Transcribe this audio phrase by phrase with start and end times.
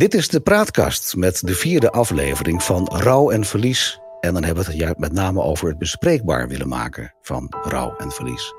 [0.00, 4.00] Dit is de praatkast met de vierde aflevering van Rouw en Verlies.
[4.20, 8.10] En dan hebben we het met name over het bespreekbaar willen maken van rouw en
[8.10, 8.52] verlies.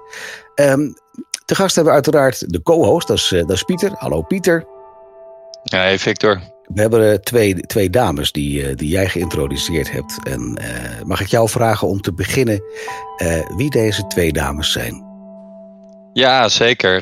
[0.55, 0.93] Um,
[1.45, 3.91] te gast hebben we uiteraard de co-host, dat is, eh, dat is Pieter.
[3.93, 4.65] Hallo Pieter.
[5.63, 6.41] Ja, hey Victor.
[6.63, 10.19] We hebben uh, twee, twee dames die, uh, die jij geïntroduceerd hebt.
[10.23, 10.59] En
[11.05, 12.63] mag ik jou vragen om te beginnen
[13.55, 15.05] wie deze twee dames zijn?
[16.13, 16.95] Ja, zeker.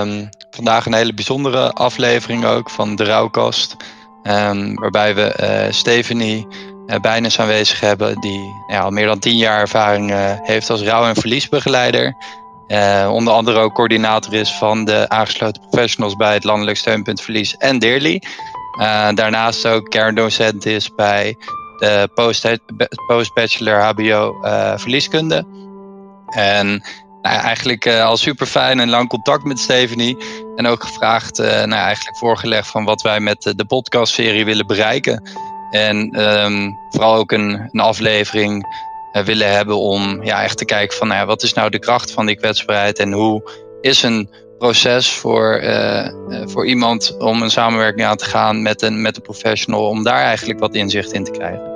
[0.00, 3.76] Um, vandaag een hele bijzondere aflevering ook van de Rouwkast.
[4.22, 6.46] Um, waarbij we uh, Stephanie
[6.86, 11.06] uh, aanwezig hebben, die ja, al meer dan tien jaar ervaring uh, heeft als rouw-
[11.06, 12.16] en verliesbegeleider.
[13.08, 17.78] onder andere ook coördinator is van de aangesloten professionals bij het Landelijk Steunpunt Verlies en
[17.78, 18.22] Deerly.
[19.14, 21.36] daarnaast ook kerndocent is bij
[21.78, 22.08] de
[23.06, 24.38] post-bachelor HBO
[24.76, 25.46] Verlieskunde.
[26.26, 26.82] En
[27.22, 30.16] nou eigenlijk uh, al super fijn en lang contact met Stephanie.
[30.56, 34.66] En ook gevraagd, uh, nou eigenlijk voorgelegd van wat wij met uh, de podcastserie willen
[34.66, 35.30] bereiken.
[35.70, 38.64] En um, vooral ook een, een aflevering
[39.24, 42.26] willen hebben om ja, echt te kijken van nou wat is nou de kracht van
[42.26, 44.30] die kwetsbaarheid en hoe is een
[44.60, 45.62] proces voor,
[46.44, 50.22] voor iemand om een samenwerking aan te gaan met een, met een professional, om daar
[50.22, 51.70] eigenlijk wat inzicht in te krijgen.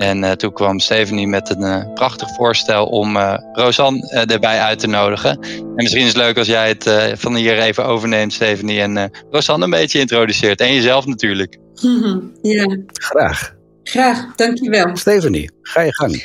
[0.00, 4.78] En uh, toen kwam Stephanie met een uh, prachtig voorstel om uh, Rosanne erbij uit
[4.78, 5.38] te nodigen.
[5.40, 9.64] En misschien is het leuk als jij het van hier even overneemt, Stephanie, en Rosanne
[9.64, 10.60] een beetje introduceert.
[10.60, 11.58] En jezelf natuurlijk.
[12.42, 12.76] ja.
[12.92, 13.54] Graag.
[13.82, 14.96] Graag, dankjewel.
[14.96, 16.24] Stephanie, ga je gang.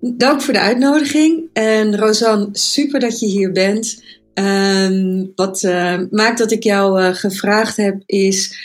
[0.00, 1.48] Dank voor de uitnodiging.
[1.52, 4.02] En Rosanne, super dat je hier bent.
[4.34, 5.62] Um, wat
[6.10, 8.56] maakt dat ik jou gevraagd heb, is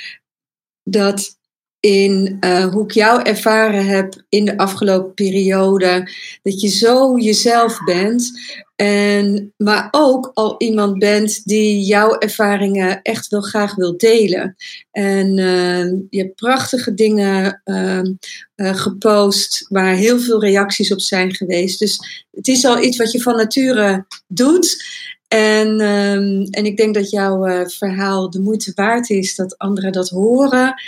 [0.84, 1.38] dat
[1.80, 6.12] in uh, hoe ik jou ervaren heb in de afgelopen periode.
[6.42, 8.32] Dat je zo jezelf bent.
[8.76, 14.56] En, maar ook al iemand bent die jouw ervaringen echt wel graag wil delen.
[14.92, 18.02] En uh, je hebt prachtige dingen uh,
[18.56, 21.80] gepost waar heel veel reacties op zijn geweest.
[21.80, 24.86] Dus het is al iets wat je van nature doet.
[25.28, 30.10] En, um, en ik denk dat jouw verhaal de moeite waard is dat anderen dat
[30.10, 30.82] horen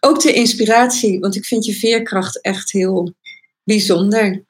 [0.00, 3.14] ook de inspiratie, want ik vind je veerkracht echt heel
[3.64, 4.44] bijzonder.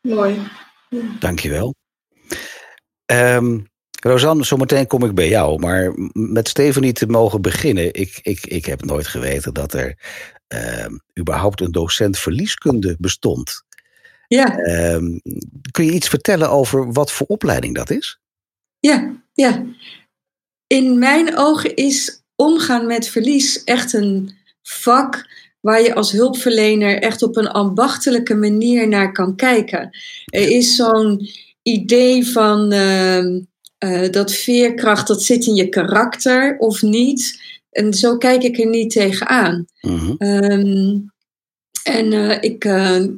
[0.00, 0.38] Mooi.
[1.18, 1.74] Dankjewel.
[3.06, 3.68] Um,
[4.00, 5.58] Rosanne, zometeen kom ik bij jou.
[5.58, 7.94] Maar met Stephanie te mogen beginnen.
[7.94, 9.98] Ik, ik, ik heb nooit geweten dat er
[10.54, 10.86] uh,
[11.18, 13.64] überhaupt een docent verlieskunde bestond.
[14.28, 14.58] Ja.
[14.94, 15.20] Um,
[15.70, 18.20] kun je iets vertellen over wat voor opleiding dat is?
[18.80, 19.64] Ja, ja.
[20.66, 25.28] In mijn ogen is omgaan met verlies echt een vak
[25.60, 29.90] waar je als hulpverlener echt op een ambachtelijke manier naar kan kijken.
[30.24, 31.28] Er is zo'n
[31.62, 33.24] idee van uh,
[33.84, 37.42] uh, dat veerkracht, dat zit in je karakter of niet.
[37.70, 39.66] En zo kijk ik er niet tegenaan.
[40.18, 41.12] Um,
[41.84, 42.64] en uh, ik,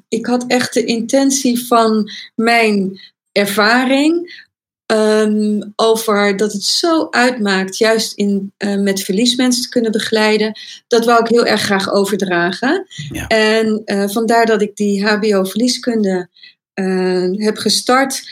[0.08, 3.00] ik had echt de intentie van mijn
[3.32, 4.42] ervaring
[4.86, 10.58] Um, over dat het zo uitmaakt, juist in, uh, met verliesmensen te kunnen begeleiden.
[10.88, 12.86] Dat wou ik heel erg graag overdragen.
[13.10, 13.26] Ja.
[13.26, 16.28] En uh, vandaar dat ik die HBO-verlieskunde
[16.74, 18.22] uh, heb gestart.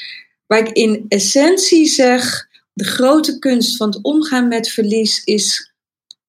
[0.46, 5.72] Waar ik in essentie zeg: de grote kunst van het omgaan met verlies is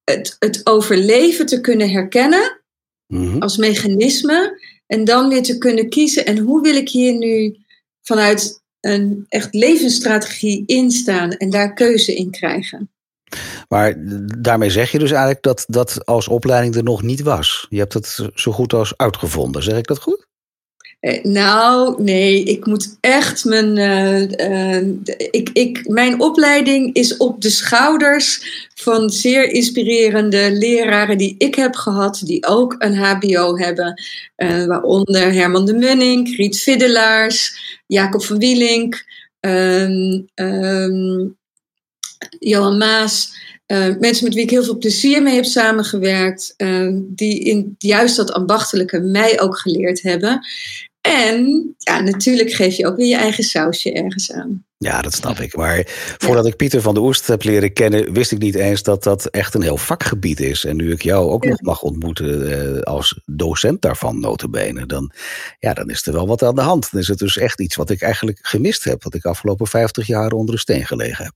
[0.03, 2.61] het, het overleven te kunnen herkennen
[3.07, 3.41] mm -hmm.
[3.41, 4.59] als mechanisme.
[4.87, 6.25] En dan weer te kunnen kiezen.
[6.25, 7.57] En hoe wil ik hier nu
[8.01, 12.91] vanuit een echt levensstrategie instaan en daar keuze in krijgen.
[13.67, 13.95] Maar
[14.41, 17.65] daarmee zeg je dus eigenlijk dat dat als opleiding er nog niet was.
[17.69, 20.27] Je hebt het zo goed als uitgevonden, zeg ik dat goed?
[21.01, 23.77] Eh, nou, nee, ik moet echt mijn.
[23.77, 24.87] Uh, uh,
[25.31, 28.43] ik, ik, mijn opleiding is op de schouders
[28.75, 34.01] van zeer inspirerende leraren die ik heb gehad, die ook een HBO hebben.
[34.67, 39.05] waaronder Herman de Munning, Riet Viddelaars, Jacob van Wielink,
[39.39, 41.37] um,
[42.39, 43.39] Johan Maas.
[43.99, 46.53] Mensen met wie ik heel veel plezier mee heb samengewerkt,
[46.97, 50.41] die in juist dat ambachtelijke mij ook geleerd hebben.
[51.01, 54.65] En ja, natuurlijk geef je ook weer je eigen sausje ergens aan.
[54.77, 55.55] Ja, dat snap ik.
[55.55, 55.83] Maar
[56.17, 59.25] voordat ik Pieter van de Oest heb leren kennen, wist ik niet eens dat dat
[59.25, 60.65] echt een heel vakgebied is.
[60.65, 61.49] En nu ik jou ook ja.
[61.49, 65.11] nog mag ontmoeten uh, als docent daarvan, notabene, dan,
[65.59, 66.91] ja, dan is er wel wat aan de hand.
[66.91, 70.07] Dan is het dus echt iets wat ik eigenlijk gemist heb, wat ik afgelopen 50
[70.07, 71.33] jaar onder de steen gelegen heb.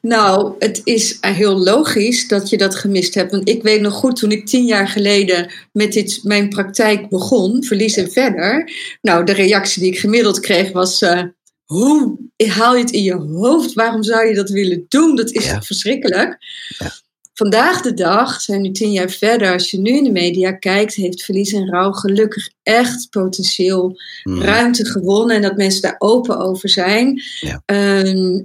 [0.00, 3.30] Nou, het is heel logisch dat je dat gemist hebt.
[3.30, 7.64] Want ik weet nog goed, toen ik tien jaar geleden met dit, mijn praktijk begon,
[7.64, 8.70] verlies en verder.
[9.02, 11.22] Nou, de reactie die ik gemiddeld kreeg was: uh,
[11.64, 12.18] hoe
[12.48, 13.72] haal je het in je hoofd?
[13.72, 15.16] Waarom zou je dat willen doen?
[15.16, 15.62] Dat is ja.
[15.62, 16.36] verschrikkelijk.
[16.78, 16.90] Ja.
[17.34, 20.94] vandaag de dag, zijn nu tien jaar verder, als je nu in de media kijkt,
[20.94, 24.42] heeft verlies en rouw gelukkig echt potentieel Mhm.
[24.42, 27.22] ruimte gewonnen en dat mensen daar open over zijn.
[27.40, 27.62] Ja.
[27.64, 28.40] Ehm,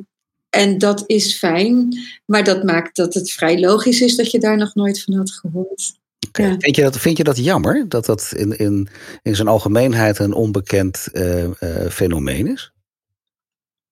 [0.51, 4.57] en dat is fijn, maar dat maakt dat het vrij logisch is dat je daar
[4.57, 5.99] nog nooit van had gehoord.
[6.31, 6.55] Ja.
[6.59, 8.87] Vind, je dat, vind je dat jammer dat dat in, in,
[9.21, 12.71] in zijn algemeenheid een onbekend eh, eh, fenomeen is?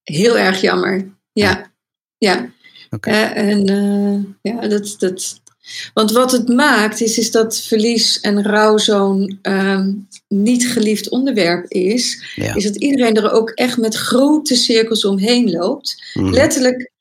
[0.04, 1.18] Heel erg jammer.
[1.32, 1.72] Ja,
[2.18, 2.52] ja.
[2.90, 3.10] Oké.
[3.10, 5.42] Eh, en ja, dat, dat.
[5.94, 9.94] Want wat het maakt, is, is dat verlies en rouw zo'n ehm,
[10.28, 12.34] niet geliefd onderwerp is.
[12.36, 12.56] Ja.
[12.56, 16.04] Is dat iedereen er ook echt met grote cirkels omheen loopt.
[16.14, 16.34] Mhm.
[16.34, 16.92] Letterlijk,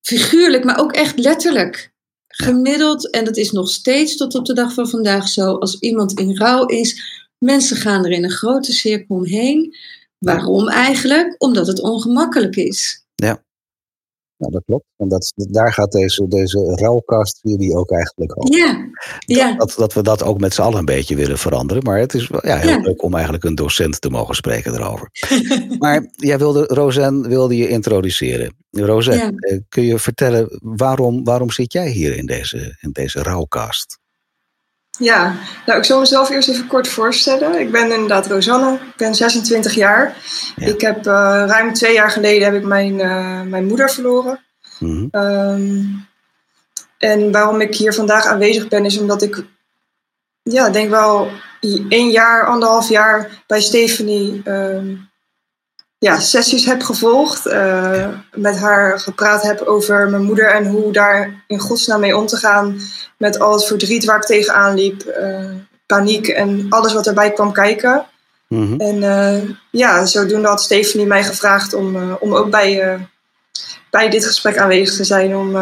[0.00, 1.90] figuurlijk, maar ook echt letterlijk.
[2.26, 6.18] Gemiddeld, en dat is nog steeds tot op de dag van vandaag zo, als iemand
[6.18, 7.02] in rouw is,
[7.38, 9.76] mensen gaan er in een grote cirkel omheen.
[10.18, 11.34] Waarom eigenlijk?
[11.38, 13.04] Omdat het ongemakkelijk is.
[14.42, 14.84] Nou, dat klopt.
[14.96, 18.56] En dat, daar gaat deze, deze rouwkast jullie ook eigenlijk over.
[18.56, 19.54] Ja, ja.
[19.56, 21.82] Dat, dat we dat ook met z'n allen een beetje willen veranderen.
[21.82, 22.78] Maar het is wel ja, heel Ja.
[22.80, 25.10] leuk om eigenlijk een docent te mogen spreken erover.
[25.78, 28.54] maar jij wilde, Rosanne wilde je introduceren.
[28.70, 29.30] Rosanne, Ja.
[29.36, 33.98] eh, kun je vertellen waarom, waarom zit jij hier in deze, in deze rouwkast?
[34.98, 35.34] Ja,
[35.66, 37.60] nou ik zal mezelf eerst even kort voorstellen.
[37.60, 40.16] Ik ben inderdaad Rosanne, ik ben 26 jaar.
[40.56, 40.66] Ja.
[40.66, 44.40] Ik heb eh, ruim twee jaar geleden heb ik mijn, eh, mijn moeder verloren.
[44.78, 45.06] Mhm.
[45.10, 45.84] Ehm,
[46.98, 49.44] en waarom ik hier vandaag aanwezig ben is omdat ik,
[50.42, 51.30] ja, denk wel
[51.88, 54.94] één jaar, anderhalf jaar bij Stephanie ehm,
[56.02, 57.46] ja, sessies heb gevolgd.
[57.46, 62.26] eh, met haar gepraat heb over mijn moeder en hoe daar in godsnaam mee om
[62.26, 62.80] te gaan.
[63.18, 65.50] Met al het verdriet waar ik tegenaan liep, eh,
[65.86, 68.06] paniek en alles wat erbij kwam kijken.
[68.48, 68.80] Mhm.
[68.80, 72.98] En eh, ja, zodoende had Stephanie mij gevraagd om, om ook bij,
[73.90, 75.36] bij dit gesprek aanwezig te zijn.
[75.36, 75.56] Om,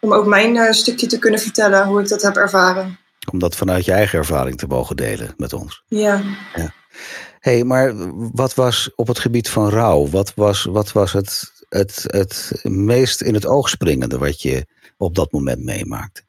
[0.00, 2.98] om ook mijn stukje te kunnen vertellen, hoe ik dat heb ervaren.
[3.32, 5.82] Om dat vanuit je eigen ervaring te mogen delen met ons.
[5.88, 6.22] Ja,
[7.46, 7.92] hey, maar
[8.32, 10.06] wat was op het gebied van rouw?
[10.06, 14.66] Wat was, wat was het, het, het meest in het oog springende wat je
[14.96, 16.24] op dat moment meemaakte?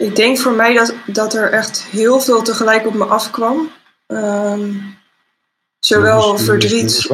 [0.00, 3.70] ik denk voor mij dat, dat er echt heel veel tegelijk op me afkwam.
[4.06, 4.74] Ehm,
[5.78, 7.08] zowel verdriet,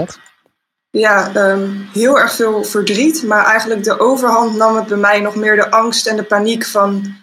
[0.90, 3.22] ja, ehm, heel erg veel verdriet.
[3.22, 6.64] Maar eigenlijk de overhand nam het bij mij nog meer de angst en de paniek
[6.64, 7.14] van...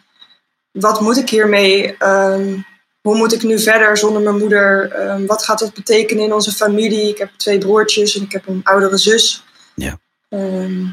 [0.71, 1.97] Wat moet ik hiermee?
[1.97, 2.57] Ehm,
[3.03, 4.91] hoe moet ik nu verder zonder mijn moeder?
[4.91, 7.09] Ehm, wat gaat dat betekenen in onze familie?
[7.09, 9.43] Ik heb twee broertjes en ik heb een oudere zus.
[9.75, 9.97] Ja.
[10.29, 10.85] Ehm,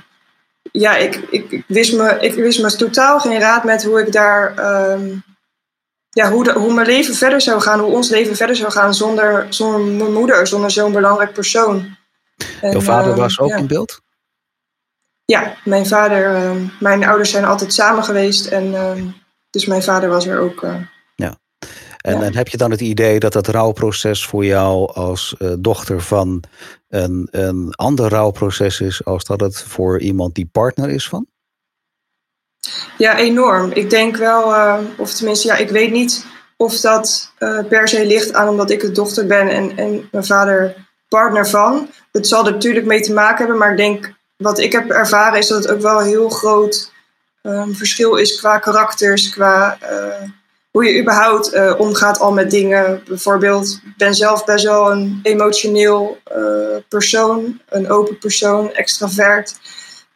[0.72, 4.12] ja, ik, ik, ik wist me, ik wist me totaal geen raad met hoe ik
[4.12, 4.56] daar...
[4.58, 5.08] ehm,
[6.10, 8.94] ja, hoe, de, hoe mijn leven verder zou gaan, hoe ons leven verder zou gaan
[8.94, 11.96] zonder, zonder mijn moeder, zonder zo'n belangrijk persoon.
[12.60, 13.56] En, Jouw vader was ook ja.
[13.56, 14.00] in beeld?
[15.24, 18.74] Ja, mijn vader, mijn ouders zijn altijd samen geweest en
[19.50, 20.62] dus mijn vader was er ook.
[20.62, 20.74] eh,
[22.00, 22.22] En, Ja.
[22.22, 26.42] en heb je dan het idee dat dat rouwproces voor jou als eh, dochter van
[26.88, 31.26] een, een ander rouwproces is als dat het voor iemand die partner is van?
[32.98, 33.70] Ja, enorm.
[33.72, 36.26] Ik denk wel, eh, of tenminste, ja, ik weet niet
[36.56, 40.24] of dat eh, per se ligt aan omdat ik de dochter ben en, en mijn
[40.24, 41.88] vader partner van.
[42.12, 45.38] Het zal er natuurlijk mee te maken hebben, maar ik denk wat ik heb ervaren
[45.38, 46.92] is dat het ook wel een heel groot
[47.42, 49.78] ehm, verschil is qua karakters, qua
[50.70, 53.02] hoe je überhaupt eh, omgaat al met dingen.
[53.08, 59.58] Bijvoorbeeld, ik ben zelf best wel een emotioneel eh, persoon, een open persoon, extravert.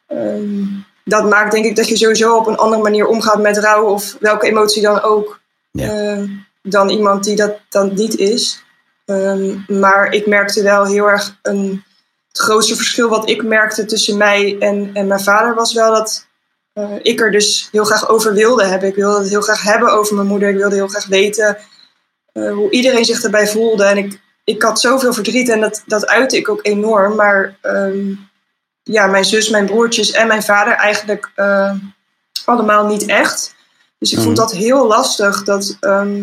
[0.06, 0.64] Ehm,
[1.04, 4.16] dat maakt denk ik dat je sowieso op een andere manier omgaat met rouw of
[4.20, 5.40] welke emotie dan ook.
[5.70, 5.88] Ja.
[5.88, 6.23] eh,
[6.62, 8.64] dan iemand die dat dan niet is.
[9.04, 11.84] Ehm, maar ik merkte wel heel erg een.
[12.28, 16.26] Het grootste verschil wat ik merkte tussen mij en, en mijn vader was wel dat
[16.74, 18.88] eh, ik er dus heel graag over wilde hebben.
[18.88, 20.48] Ik wilde het heel graag hebben over mijn moeder.
[20.48, 21.58] Ik wilde heel graag weten
[22.32, 23.84] eh, hoe iedereen zich erbij voelde.
[23.84, 27.14] En ik, ik had zoveel verdriet en dat, dat uitte ik ook enorm.
[27.14, 28.12] Maar ehm,
[28.82, 31.74] ja, mijn zus, mijn broertjes en mijn vader eigenlijk eh,
[32.44, 33.54] allemaal niet echt.
[33.98, 34.46] Dus ik vond Mhm.
[34.46, 35.44] dat heel lastig.
[35.44, 36.22] Dat, ehm,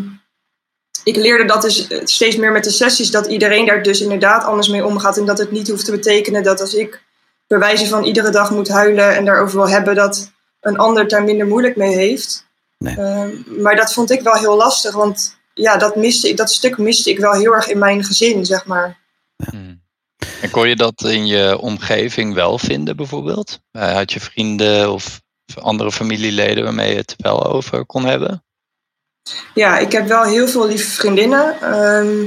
[1.03, 4.67] ik leerde dat dus steeds meer met de sessies, dat iedereen daar dus inderdaad anders
[4.67, 5.17] mee omgaat.
[5.17, 7.01] En dat het niet hoeft te betekenen dat als ik
[7.47, 10.31] bij wijze van iedere dag moet huilen en daarover wil hebben, dat
[10.61, 12.45] een ander daar minder moeilijk mee heeft.
[12.77, 12.97] Nee.
[12.97, 16.77] Ehm, maar dat vond ik wel heel lastig, want ja, dat, miste ik, dat stuk
[16.77, 18.99] miste ik wel heel erg in mijn gezin, zeg maar.
[19.49, 19.81] Hmm.
[20.41, 23.59] En kon je dat in je omgeving wel vinden, bijvoorbeeld?
[23.71, 25.21] Eh, had je vrienden of
[25.59, 28.43] andere familieleden waarmee je het wel over kon hebben?
[29.53, 31.61] Ja, ik heb wel heel veel lieve vriendinnen.
[31.61, 32.25] ehm,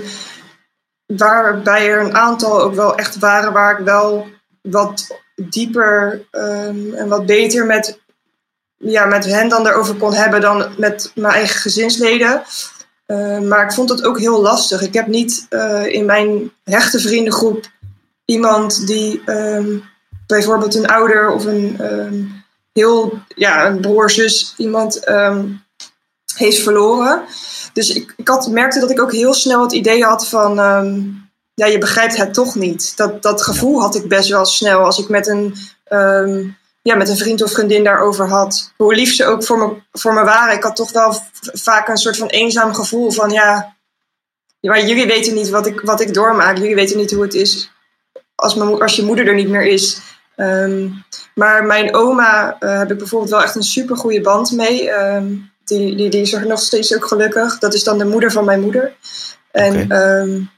[1.06, 4.26] waarbij er een aantal ook wel echt waren waar ik wel
[4.62, 8.00] wat dieper ehm, en wat beter met
[8.84, 12.42] ja, met hen dan erover kon hebben dan met mijn eigen gezinsleden.
[13.06, 14.82] Uh, maar ik vond het ook heel lastig.
[14.82, 17.64] Ik heb niet uh, in mijn hechte vriendengroep
[18.24, 19.84] iemand die um,
[20.26, 25.62] bijvoorbeeld een ouder of een um, heel, ja, een broer, zus, iemand um,
[26.34, 27.22] heeft verloren.
[27.72, 30.54] Dus ik, ik had, merkte dat ik ook heel snel het idee had van,
[31.54, 32.96] ja, je begrijpt het toch niet.
[32.96, 35.56] Dat, dat gevoel had ik best wel snel als ik met een
[36.84, 38.72] ja, met een vriend of vriendin daarover had.
[38.76, 40.56] Hoe lief ze ook voor me, voor me waren.
[40.56, 41.20] Ik had toch wel
[41.52, 43.76] vaak een soort van eenzaam gevoel van ja.
[44.60, 46.56] Maar jullie weten niet wat ik, wat ik doormaak.
[46.56, 47.70] Jullie weten niet hoe het is
[48.34, 50.00] als, mijn, als je moeder er niet meer is.
[50.36, 54.90] Um, maar mijn oma uh, heb ik bijvoorbeeld wel echt een super goede band mee.
[54.90, 57.58] Um, die, die, die is er nog steeds ook gelukkig.
[57.58, 58.94] Dat is dan de moeder van mijn moeder.
[59.50, 60.18] En okay.
[60.20, 60.50] um,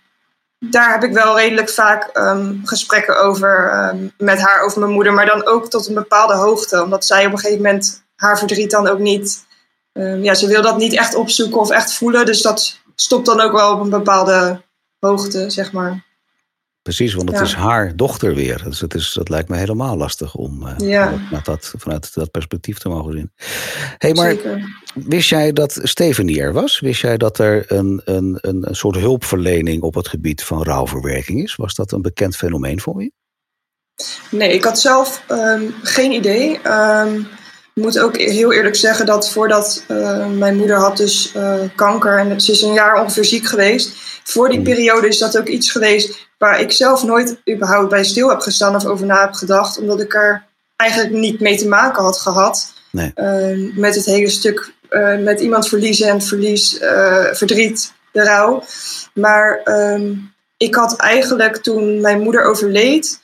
[0.59, 5.13] daar heb ik wel redelijk vaak um, gesprekken over um, met haar, over mijn moeder,
[5.13, 6.83] maar dan ook tot een bepaalde hoogte.
[6.83, 9.45] Omdat zij op een gegeven moment haar verdriet dan ook niet.
[9.93, 12.27] Um, ja, ze wil dat niet echt opzoeken of echt voelen.
[12.27, 14.63] Dus dat stopt dan ook wel op een bepaalde
[14.99, 16.06] hoogte, zeg maar.
[16.87, 17.45] Precies, want het ja.
[17.45, 18.62] is haar dochter weer.
[18.64, 21.12] Dus het is, dat lijkt me helemaal lastig om uh, ja.
[21.26, 23.33] vanuit, dat, vanuit dat perspectief te mogen zien.
[23.99, 24.83] hey, maar Zeker.
[24.95, 26.81] wist jij dat Stephanie er was?
[26.81, 31.57] Wist jij dat er een, een, een soort hulpverlening op het gebied van rouwverwerking is?
[31.57, 33.12] Was dat een bekend fenomeen voor je?
[34.31, 36.61] Nee, ik had zelf um, geen idee.
[36.66, 37.26] Um,
[37.75, 42.19] ik moet ook heel eerlijk zeggen dat voordat uh, mijn moeder had dus uh, kanker
[42.19, 43.93] en ze is een jaar ongeveer ziek geweest.
[44.25, 48.28] Voor die periode is dat ook iets geweest waar ik zelf nooit überhaupt bij stil
[48.28, 50.45] heb gestaan of over na heb gedacht, omdat ik er
[50.76, 52.73] eigenlijk niet mee te maken had gehad.
[52.90, 53.12] Nee.
[53.16, 58.64] Uh, met het hele stuk uh, met iemand verliezen en verlies, uh, verdriet, de rouw.
[59.14, 63.21] Maar um, ik had eigenlijk toen mijn moeder overleed,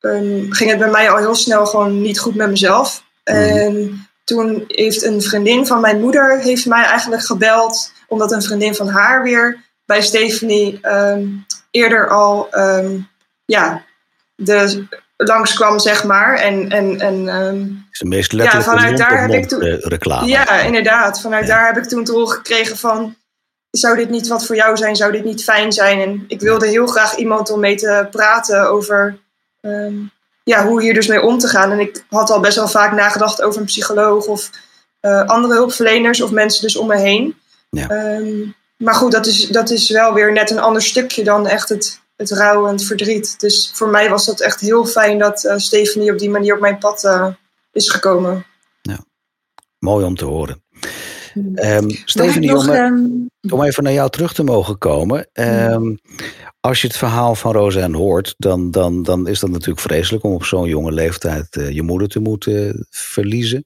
[0.00, 3.02] um, ging het bij mij al heel snel gewoon niet goed met mezelf.
[3.24, 3.34] Mm.
[3.34, 8.74] En toen heeft een vriendin van mijn moeder heeft mij eigenlijk gebeld, omdat een vriendin
[8.74, 13.08] van haar weer bij Stephanie um, eerder al um,
[13.44, 13.84] ja,
[14.34, 16.34] de, langskwam, zeg maar.
[16.34, 20.26] En, en, en, um, is de meest letterlijke ja, vanuit daar heb ik toen, reclame.
[20.26, 21.20] Ja, inderdaad.
[21.20, 21.54] Vanuit ja.
[21.54, 23.16] daar heb ik toen te gekregen van...
[23.70, 24.96] zou dit niet wat voor jou zijn?
[24.96, 26.00] Zou dit niet fijn zijn?
[26.00, 29.18] En ik wilde heel graag iemand om mee te praten over...
[29.60, 30.10] Um,
[30.44, 31.70] ja, hoe hier dus mee om te gaan.
[31.70, 34.26] En ik had al best wel vaak nagedacht over een psycholoog...
[34.26, 34.50] of
[35.00, 37.36] uh, andere hulpverleners of mensen dus om me heen.
[37.70, 37.90] Ja.
[37.90, 41.68] Um, maar goed, dat is, dat is wel weer net een ander stukje dan echt
[41.68, 43.40] het, het rouw en het verdriet.
[43.40, 46.60] Dus voor mij was dat echt heel fijn dat uh, Stephanie op die manier op
[46.60, 47.26] mijn pad uh,
[47.72, 48.46] is gekomen.
[48.82, 48.98] Ja,
[49.78, 50.64] mooi om te horen.
[51.54, 55.28] Um, Stephanie, nog, om, um, om, even naar jou terug te mogen komen.
[55.32, 55.98] Um,
[56.60, 60.32] als je het verhaal van Roseanne hoort, dan, dan, dan is dat natuurlijk vreselijk om
[60.32, 63.64] op zo'n jonge leeftijd uh, je moeder te moeten verliezen.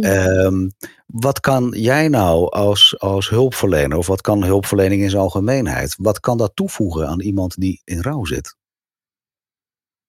[0.00, 0.72] Um,
[1.06, 6.20] wat kan jij nou als, als hulpverlener, of wat kan hulpverlening in zijn algemeenheid, wat
[6.20, 8.56] kan dat toevoegen aan iemand die in rouw zit?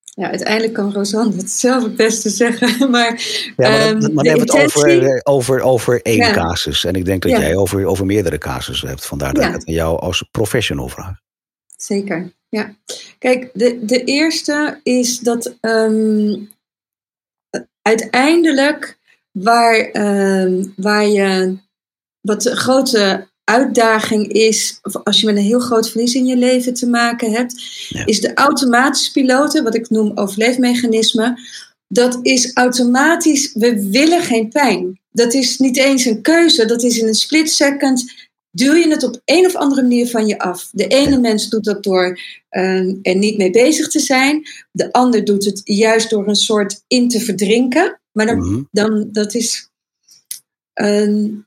[0.03, 2.89] Ja, uiteindelijk kan Rosanne het zelf het beste zeggen.
[2.91, 3.21] Maar,
[3.57, 6.33] ja, maar, um, maar hebben we het over, over, over één ja.
[6.33, 6.85] casus.
[6.85, 7.39] En ik denk dat ja.
[7.39, 9.05] jij over, over meerdere casussen hebt.
[9.05, 11.19] Vandaar dat ik het aan jou als professional vraag.
[11.75, 12.75] Zeker, ja.
[13.19, 16.49] Kijk, de, de eerste is dat um,
[17.81, 18.96] uiteindelijk
[19.43, 21.57] waar, uh, waar je,
[22.21, 26.73] wat de grote uitdaging is, als je met een heel groot verlies in je leven
[26.73, 27.53] te maken hebt,
[27.89, 28.05] ja.
[28.05, 31.39] is de automatische piloten, wat ik noem overleefmechanisme.
[31.87, 34.99] Dat is automatisch, we willen geen pijn.
[35.11, 38.27] Dat is niet eens een keuze, dat is in een split second
[38.57, 40.69] duw je het op een of andere manier van je af.
[40.71, 42.19] De ene mens doet dat door
[42.51, 44.47] uh, er niet mee bezig te zijn.
[44.71, 47.99] De ander doet het juist door een soort in te verdrinken.
[48.17, 48.67] Maar dan, mm-hmm.
[48.71, 49.69] dan dat is.
[50.73, 51.45] Een,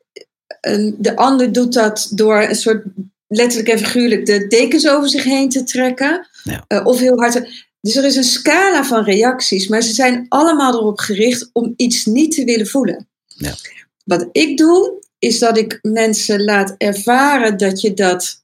[0.61, 2.85] een, de ander doet dat door een soort
[3.27, 6.29] letterlijk en figuurlijk de dekens over zich heen te trekken.
[6.45, 6.65] Ja.
[6.69, 7.33] Uh, of heel hard.
[7.33, 11.75] Te, dus er is een scala van reacties, maar ze zijn allemaal erop gericht om
[11.77, 13.09] iets niet te willen voelen.
[13.27, 13.55] Ja.
[14.05, 18.43] Wat ik doe, is dat ik mensen laat ervaren dat je dat,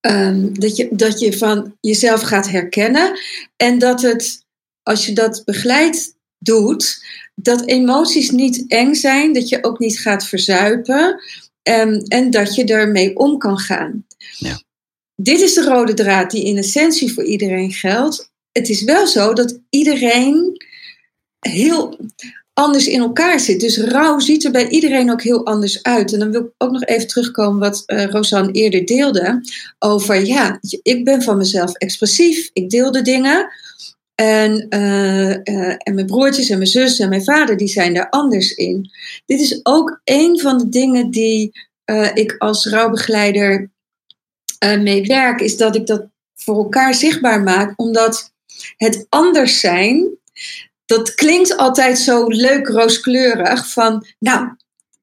[0.00, 3.18] um, dat, je, dat je van jezelf gaat herkennen.
[3.56, 4.44] En dat het,
[4.82, 10.26] als je dat begeleid doet, dat emoties niet eng zijn, dat je ook niet gaat
[10.26, 11.20] verzuipen
[11.62, 14.06] um, en dat je ermee om kan gaan.
[14.38, 14.62] Ja.
[15.16, 18.32] Dit is de rode draad die in essentie voor iedereen geldt.
[18.52, 20.64] Het is wel zo dat iedereen
[21.38, 21.98] heel
[22.52, 23.60] anders in elkaar zit.
[23.60, 26.12] Dus rouw ziet er bij iedereen ook heel anders uit.
[26.12, 29.40] En dan wil ik ook nog even terugkomen wat uh, Rosanne eerder deelde.
[29.78, 32.50] Over, ja, ik ben van mezelf expressief.
[32.52, 33.48] Ik deel de dingen.
[34.14, 38.10] En, uh, uh, en mijn broertjes en mijn zus en mijn vader, die zijn daar
[38.10, 38.90] anders in.
[39.26, 41.52] Dit is ook een van de dingen die
[41.90, 43.72] uh, ik als rouwbegeleider
[44.78, 48.32] mee werk, is dat ik dat voor elkaar zichtbaar maak, omdat
[48.76, 50.18] het anders zijn,
[50.86, 54.56] dat klinkt altijd zo leuk rooskleurig van, nou,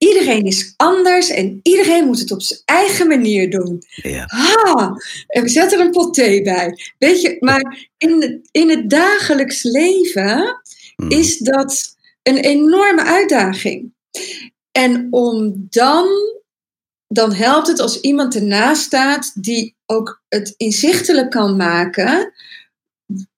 [0.08, 3.84] iedereen is anders en iedereen moet het op zijn eigen manier doen.
[3.88, 4.24] Ja.
[4.27, 4.96] Ha,
[5.27, 6.77] en we zetten er een pot thee bij.
[6.98, 10.62] Weet je, maar in, in het dagelijks leven
[11.01, 11.10] Hmm.
[11.10, 13.93] is dat een enorme uitdaging.
[14.72, 16.08] En om dan,
[17.08, 22.34] dan helpt het als iemand ernaast staat die ook het inzichtelijk kan maken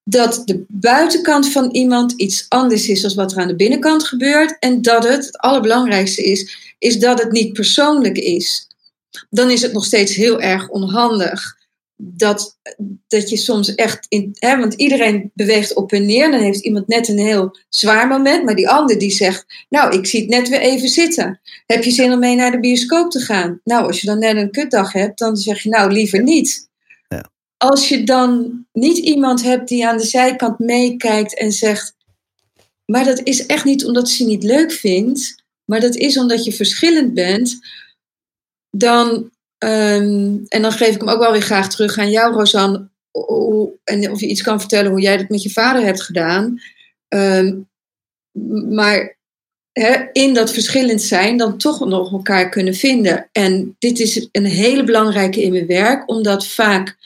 [0.04, 4.60] dat de buitenkant van iemand iets anders is dan wat er aan de binnenkant gebeurt.
[4.60, 8.68] En dat het, het allerbelangrijkste is, is dat het niet persoonlijk is.
[9.30, 11.62] Dan is het nog steeds heel erg onhandig.
[11.96, 12.58] Dat,
[13.08, 16.32] dat je soms echt, in, hè, want iedereen beweegt op en neer.
[16.32, 18.44] Dan heeft iemand net een heel zwaar moment.
[18.44, 21.40] Maar die ander die zegt, nou ik zie het net weer even zitten.
[21.66, 23.62] Heb je zin om mee naar de bioscoop te gaan?
[23.64, 26.72] Nou als je dan net een kutdag hebt, dan zeg je nou liever niet
[27.64, 31.96] als je dan niet iemand hebt die aan de zijkant meekijkt en zegt,
[32.86, 36.54] maar dat is echt niet omdat ze niet leuk vindt, maar dat is omdat je
[36.54, 37.60] verschillend bent,
[38.70, 39.10] dan,
[39.58, 43.72] um, en dan geef ik hem ook wel weer graag terug aan jou, Rosanne, hoe,
[43.84, 46.62] en of je iets kan vertellen hoe jij dat met je vader hebt gedaan.
[47.08, 47.70] Um,
[48.70, 49.18] maar
[50.12, 53.30] in dat verschillend zijn dan toch nog elkaar kunnen vinden.
[53.32, 56.98] En dit is een hele belangrijke in mijn werk, omdat vaak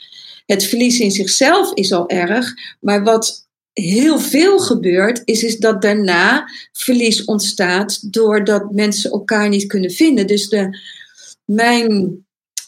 [0.52, 5.82] het verlies in zichzelf is al erg, maar wat heel veel gebeurt, is, is dat
[5.82, 10.26] daarna verlies ontstaat doordat mensen elkaar niet kunnen vinden.
[10.26, 10.78] Dus de,
[11.44, 12.18] mijn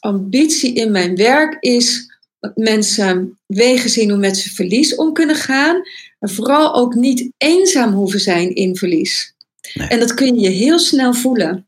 [0.00, 5.36] ambitie in mijn werk is dat mensen wegen zien hoe met ze verlies om kunnen
[5.36, 5.82] gaan,
[6.18, 9.34] maar vooral ook niet eenzaam hoeven zijn in verlies.
[9.74, 9.88] Nee.
[9.88, 11.66] En dat kun je heel snel voelen.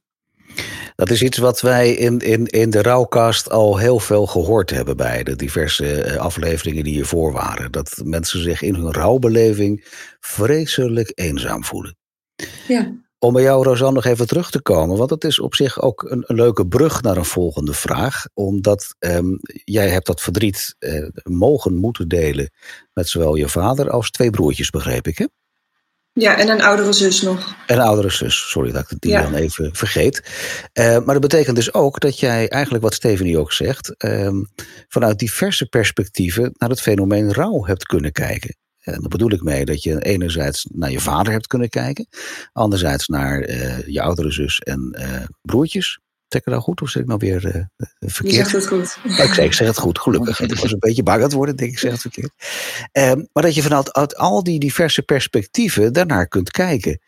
[0.94, 4.96] Dat is iets wat wij in, in, in de rouwkast al heel veel gehoord hebben
[4.96, 7.72] bij de diverse afleveringen die hiervoor waren.
[7.72, 9.84] Dat mensen zich in hun rouwbeleving
[10.20, 11.96] vreselijk eenzaam voelen.
[12.68, 13.00] Ja.
[13.18, 16.02] Om bij jou, Rosanne, nog even terug te komen, want het is op zich ook
[16.02, 18.24] een, een leuke brug naar een volgende vraag.
[18.34, 22.50] Omdat um, jij hebt dat verdriet uh, mogen moeten delen
[22.92, 25.26] met zowel je vader als twee broertjes, begreep ik, hè?
[26.14, 27.56] Ja, en een oudere zus nog.
[27.66, 29.22] En een oudere zus, sorry dat ik die ja.
[29.22, 30.22] dan even vergeet.
[30.72, 34.48] Uh, maar dat betekent dus ook dat jij eigenlijk, wat Stephanie ook zegt, um,
[34.88, 38.56] vanuit diverse perspectieven naar het fenomeen rouw hebt kunnen kijken.
[38.82, 42.06] En daar bedoel ik mee dat je enerzijds naar je vader hebt kunnen kijken,
[42.52, 46.00] anderzijds naar uh, je oudere zus en uh, broertjes.
[46.32, 47.62] Zeg ik nou goed of zeg ik nou weer uh,
[48.00, 48.36] verkeerd?
[48.36, 48.98] Je zegt het goed.
[49.16, 50.40] Ja, ik, zeg, ik zeg het goed, gelukkig.
[50.52, 52.32] Ik was een beetje bang aan het worden, denk ik, ik zeg het verkeerd.
[52.92, 57.00] Um, maar dat je vanuit uit al die diverse perspectieven daarnaar kunt kijken.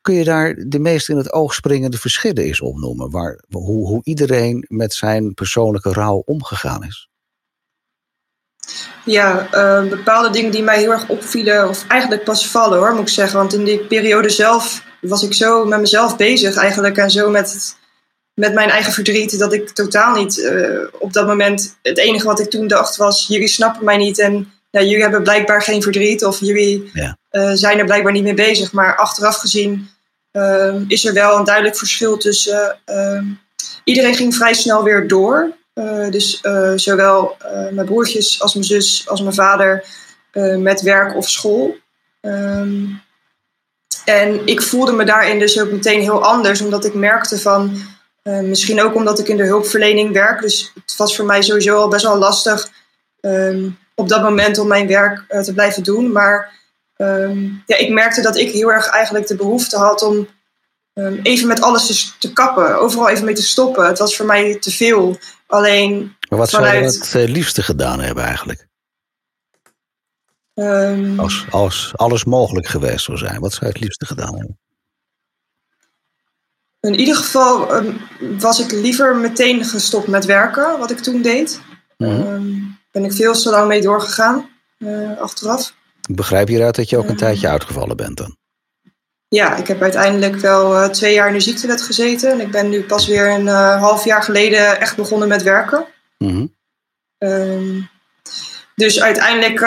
[0.00, 3.10] Kun je daar de meest in het oog springende verschillen eens opnoemen?
[3.10, 7.08] Waar, hoe, hoe iedereen met zijn persoonlijke rouw omgegaan is?
[9.04, 13.00] Ja, uh, bepaalde dingen die mij heel erg opvielen, of eigenlijk pas vallen hoor, moet
[13.00, 13.38] ik zeggen.
[13.38, 17.52] Want in die periode zelf was ik zo met mezelf bezig eigenlijk en zo met
[17.52, 17.80] het
[18.34, 21.76] met mijn eigen verdriet, dat ik totaal niet uh, op dat moment.
[21.82, 25.22] Het enige wat ik toen dacht was: jullie snappen mij niet en nou, jullie hebben
[25.22, 27.18] blijkbaar geen verdriet of jullie ja.
[27.30, 28.72] uh, zijn er blijkbaar niet mee bezig.
[28.72, 29.88] Maar achteraf gezien
[30.32, 32.78] uh, is er wel een duidelijk verschil tussen.
[33.84, 35.52] iedereen ging vrij snel weer door.
[36.10, 36.40] dus
[36.74, 37.36] zowel
[37.70, 39.84] mijn broertjes als mijn zus als mijn vader
[40.58, 41.76] met werk of school.
[42.20, 43.02] Um,
[44.04, 47.76] en ik voelde me daarin dus ook meteen heel anders, omdat ik merkte van.
[48.22, 50.40] Uh, misschien ook omdat ik in de hulpverlening werk.
[50.40, 52.70] Dus het was voor mij sowieso al best wel lastig
[53.20, 56.12] um, op dat moment om mijn werk uh, te blijven doen.
[56.12, 56.60] Maar
[56.96, 60.28] um, ja, ik merkte dat ik heel erg eigenlijk de behoefte had om
[60.94, 62.78] um, even met alles te, te, kappen.
[62.78, 63.86] Overal even mee te stoppen.
[63.86, 65.18] Het was voor mij te veel.
[65.46, 66.94] Alleen maar wat vanuit...
[66.94, 68.66] zou je het liefste gedaan hebben eigenlijk?
[70.54, 74.58] Ehm, Als, als alles mogelijk geweest zou zijn, wat zou je het liefste gedaan hebben?
[76.82, 78.00] In ieder geval um,
[78.38, 81.60] was ik liever meteen gestopt met werken, wat ik toen deed.
[81.98, 85.74] Um, ben ik veel te lang mee doorgegaan, uh, achteraf.
[86.08, 87.18] Ik begrijp hieruit dat je ook een Ehm.
[87.18, 88.36] tijdje uitgevallen bent dan.
[89.28, 92.30] Ja, ik heb uiteindelijk wel uh, twee jaar in de ziektewet gezeten.
[92.30, 95.86] En ik ben nu pas weer een uh, half jaar geleden echt begonnen met werken.
[96.18, 96.46] Mhm.
[97.18, 97.88] Um,
[98.74, 99.60] dus uiteindelijk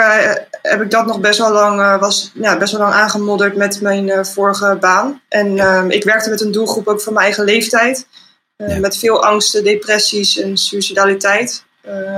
[0.68, 3.80] heb ik dat nog best wel lang, uh, was, ja, best wel lang aangemodderd met
[3.80, 5.22] mijn uh, vorige baan.
[5.28, 5.84] En ja.
[5.88, 8.06] ik werkte met een doelgroep ook van mijn eigen leeftijd.
[8.56, 8.78] Ja.
[8.78, 11.64] Met veel angsten, depressies en suicidaliteit.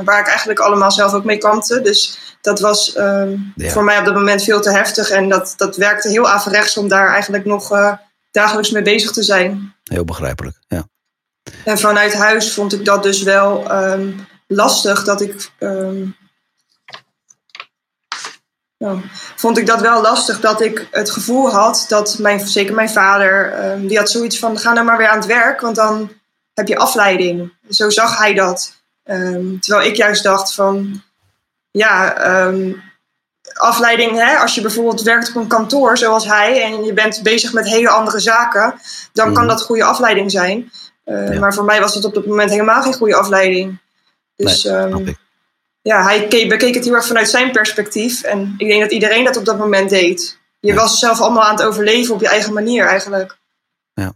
[0.04, 1.80] waar ik eigenlijk allemaal zelf ook mee kampte.
[1.80, 5.11] Dus dat was ehm, voor mij op dat moment veel te heftig.
[5.11, 7.96] En dat, dat werkte heel averechts om daar eigenlijk nog
[8.30, 9.74] dagelijks mee bezig te zijn.
[9.84, 10.88] Heel begrijpelijk, ja.
[11.64, 14.11] En vanuit huis vond ik dat dus wel ehm,
[14.46, 15.50] lastig dat ik.
[18.79, 19.01] Nou,
[19.37, 23.64] vond ik dat wel lastig dat ik het gevoel had dat mijn, zeker mijn vader,
[23.71, 26.12] um, die had zoiets van: ga nou maar weer aan het werk, want dan
[26.55, 27.53] heb je afleiding.
[27.69, 28.77] Zo zag hij dat.
[29.61, 31.03] terwijl ik juist dacht van,
[31.71, 32.14] ja,
[33.59, 37.53] afleiding, hè, als je bijvoorbeeld werkt op een kantoor zoals hij en je bent bezig
[37.53, 38.75] met hele andere zaken,
[39.12, 39.53] dan kan mhm.
[39.53, 40.73] dat goede afleiding zijn.
[41.05, 43.79] Uh, Maar voor mij was het op dat moment helemaal geen goede afleiding.
[44.37, 45.17] Dus nee, um,
[45.88, 48.22] ja, hij keek, bekeek het heel erg vanuit zijn perspectief.
[48.22, 50.38] En ik denk dat iedereen dat op dat moment deed.
[50.61, 53.38] Je was zelf allemaal aan het overleven op je eigen manier eigenlijk.
[53.92, 54.12] Ja.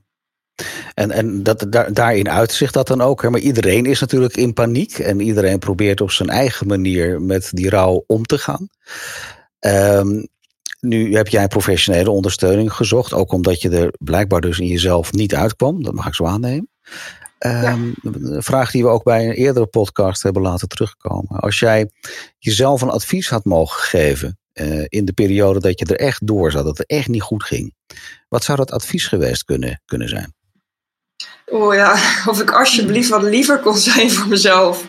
[0.94, 3.22] En, en dat, daar, daarin uitzicht dat dan ook.
[3.22, 3.30] Hè?
[3.30, 4.98] Maar iedereen is natuurlijk in paniek.
[4.98, 8.68] En iedereen probeert op zijn eigen manier met die rouw om te gaan.
[9.60, 10.28] Um,
[10.80, 13.12] nu heb jij professionele ondersteuning gezocht.
[13.12, 15.82] Ook omdat je er blijkbaar dus in jezelf niet uitkwam.
[15.82, 16.68] Dat mag ik zo aannemen.
[17.46, 21.40] Um, Een vraag die we ook bij een eerdere podcast hebben laten terugkomen.
[21.40, 21.90] Als jij
[22.38, 26.50] jezelf een advies had mogen geven uh, in de periode dat je er echt door
[26.50, 27.74] zat, dat het echt niet goed ging.
[28.28, 30.34] Wat zou dat advies geweest kunnen, kunnen zijn?
[31.46, 31.92] Oh ja,
[32.30, 34.84] of ik alsjeblieft wat liever kon zijn voor mezelf.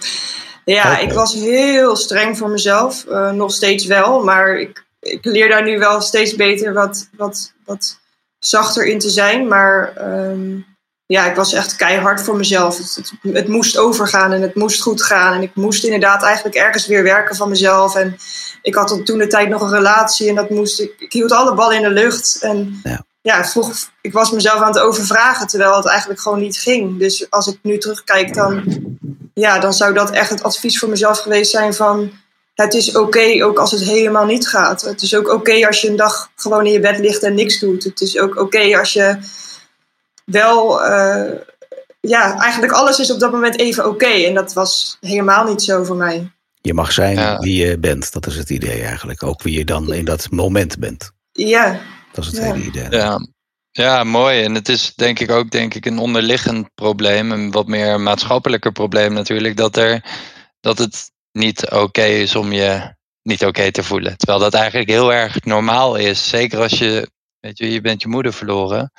[0.65, 3.05] Ja, ik was heel streng voor mezelf.
[3.09, 7.53] Uh, nog steeds wel, maar ik, ik leer daar nu wel steeds beter wat, wat,
[7.65, 7.99] wat
[8.39, 9.47] zachter in te zijn.
[9.47, 9.93] Maar
[10.29, 10.65] um,
[11.13, 12.77] ja, ik was echt keihard voor mezelf.
[12.77, 15.33] Het, het, moest overgaan en het moest goed gaan.
[15.33, 17.95] En ik moest inderdaad eigenlijk ergens weer werken van mezelf.
[17.95, 18.17] En
[18.61, 20.93] ik had toen de tijd nog een relatie en dat moest ik.
[20.97, 22.37] Ik hield alle ballen in de lucht.
[22.41, 26.57] En ja, ja vroeg, ik was mezelf aan het overvragen terwijl het eigenlijk gewoon niet
[26.57, 26.99] ging.
[26.99, 28.63] Dus als ik nu terugkijk, dan,
[29.33, 32.11] ja, dan zou dat echt het advies voor mezelf geweest zijn van.
[32.53, 34.81] Het is oké ook als het helemaal niet gaat.
[34.81, 37.59] Het is ook oké als je een dag gewoon in je bed ligt en niks
[37.59, 37.83] doet.
[37.83, 39.17] Het is ook oké als je
[40.25, 41.31] wel, uh,
[41.99, 44.05] ja, eigenlijk alles is op dat moment even oké.
[44.05, 46.31] En dat was helemaal niet zo voor mij.
[46.61, 49.23] Je mag zijn wie je bent, dat is het idee eigenlijk.
[49.23, 51.11] Ook wie je dan in dat moment bent.
[51.31, 51.79] Ja.
[52.11, 52.89] Dat is het hele idee.
[52.89, 53.19] Ja.
[53.71, 54.43] Ja, mooi.
[54.43, 58.71] En het is denk ik ook denk ik, een onderliggend probleem, een wat meer maatschappelijker
[58.71, 60.05] probleem natuurlijk, dat, er,
[60.59, 64.17] dat het niet oké is om je niet oké te voelen.
[64.17, 66.29] Terwijl dat eigenlijk heel erg normaal is.
[66.29, 67.09] Zeker als je,
[67.39, 68.91] weet je, je bent je moeder verloren.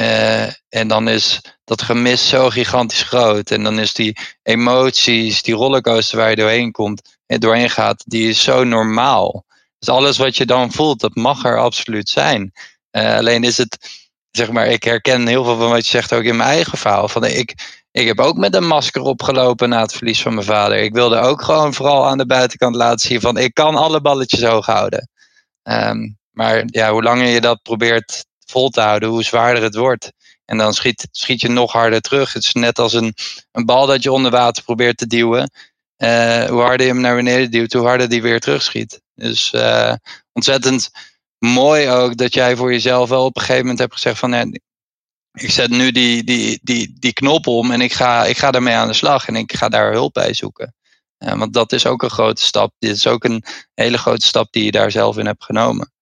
[0.00, 3.50] Uh, en dan is dat gemis zo gigantisch groot.
[3.50, 8.28] En dan is die emoties, die rollercoaster waar je doorheen komt, en doorheen gaat, die
[8.28, 9.44] is zo normaal.
[9.78, 12.52] Dus alles wat je dan voelt, dat mag er absoluut zijn.
[12.92, 16.22] Uh, alleen is het, zeg maar, ik herken heel veel van wat je zegt ook
[16.22, 17.08] in mijn eigen verhaal.
[17.08, 17.54] Van ik,
[17.90, 20.78] ik heb ook met een masker opgelopen na het verlies van mijn vader.
[20.78, 24.42] Ik wilde ook gewoon vooral aan de buitenkant laten zien van ik kan alle balletjes
[24.42, 25.08] hoog houden.
[25.62, 30.12] Um, maar ja, hoe langer je dat probeert vol te houden, hoe zwaarder het wordt.
[30.44, 32.32] En dan schiet, schiet je nog harder terug.
[32.32, 33.14] Het is net als een,
[33.52, 35.50] een bal dat je onder water probeert te duwen.
[35.98, 39.00] Uh, hoe harder je hem naar beneden duwt, hoe harder die weer terugschiet.
[39.14, 39.94] Dus uh,
[40.32, 40.90] ontzettend
[41.38, 44.62] mooi ook dat jij voor jezelf wel op een gegeven moment hebt gezegd van nee,
[45.32, 48.74] ik zet nu die, die, die, die knop om en ik ga, ik ga daarmee
[48.74, 50.74] aan de slag en ik ga daar hulp bij zoeken.
[51.18, 52.72] Uh, want dat is ook een grote stap.
[52.78, 55.92] Dit is ook een hele grote stap die je daar zelf in hebt genomen.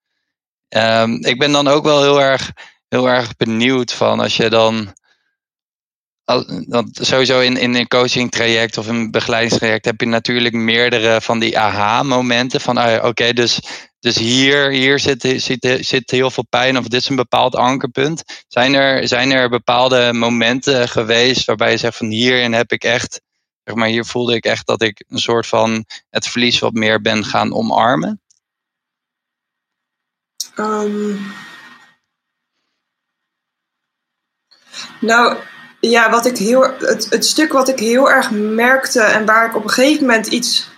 [0.77, 2.53] Um, ik ben dan ook wel heel erg,
[2.89, 4.97] heel erg benieuwd van als je dan.
[6.93, 11.59] Sowieso in, in een coaching traject of een begeleidingstraject heb je natuurlijk meerdere van die
[11.59, 12.61] aha-momenten.
[12.61, 13.61] Van ah, oké, dus,
[14.01, 18.45] dus hier, hier zit, zit, zit heel veel pijn of dit is een bepaald ankerpunt.
[18.49, 23.21] Zijn er, zijn er bepaalde momenten geweest waarbij je zegt van hierin heb ik echt,
[23.65, 27.01] zeg maar, hier voelde ik echt dat ik een soort van het verlies wat meer
[27.01, 28.21] ben gaan omarmen?
[30.59, 31.21] Um,
[35.01, 35.37] nou,
[35.81, 39.65] ja, wat ik heel, het, stuk wat ik heel erg merkte en waar ik op
[39.65, 40.71] een gegeven moment iets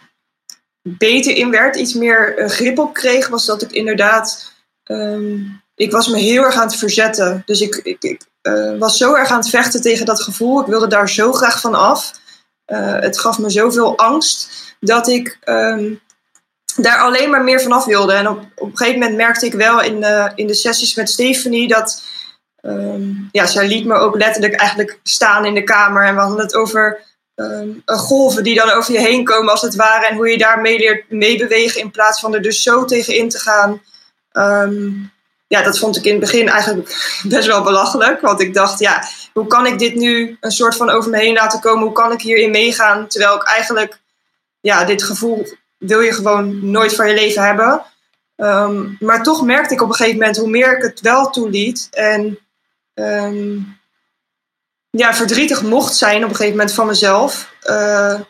[0.83, 4.53] beter in werd, iets meer uh, grip op kreeg, was dat ik inderdaad.
[4.85, 7.43] Um, ik was me heel erg aan het verzetten.
[7.47, 10.61] Dus ik, ik, ik uh, was zo erg aan het vechten tegen dat gevoel.
[10.61, 12.13] Ik wilde daar zo graag van af.
[12.67, 16.01] Uh, het gaf me zoveel angst dat ik um,
[16.77, 18.13] daar alleen maar meer vanaf wilde.
[18.13, 21.11] En op, op een gegeven moment merkte ik wel in de, in de sessies met
[21.11, 22.03] Stephanie dat.
[22.63, 26.05] Um, ja, zij liet me ook letterlijk eigenlijk staan in de kamer.
[26.05, 27.01] En we hadden het over
[27.35, 30.07] um, golven die dan over je heen komen als het ware.
[30.07, 33.83] En hoe je daarmee leert meebewegen in plaats van er dus zo tegenin te gaan.
[34.33, 35.13] Um,
[35.47, 36.89] ja, dat vond ik in het begin eigenlijk
[37.29, 38.21] best wel belachelijk.
[38.21, 41.35] Want ik dacht, ja, hoe kan ik dit nu een soort van over me heen
[41.35, 41.85] laten komen?
[41.85, 43.07] Hoe kan ik hierin meegaan?
[43.07, 44.01] Terwijl ik eigenlijk
[44.61, 45.47] ja, dit gevoel
[45.81, 47.83] wil je gewoon nooit van je leven hebben.
[48.37, 51.89] Ehm, maar toch merkte ik op een gegeven moment, hoe meer ik het wel toeliet
[51.91, 52.39] en
[52.95, 53.59] ehm,
[54.91, 58.21] ja, verdrietig mocht zijn op een gegeven moment van mezelf, uh,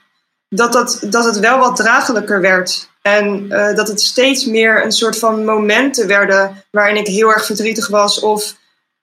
[0.48, 2.88] dat, dat, dat het wel wat draaglijker werd.
[3.02, 7.46] En uh, dat het steeds meer een soort van momenten werden waarin ik heel erg
[7.46, 8.56] verdrietig was of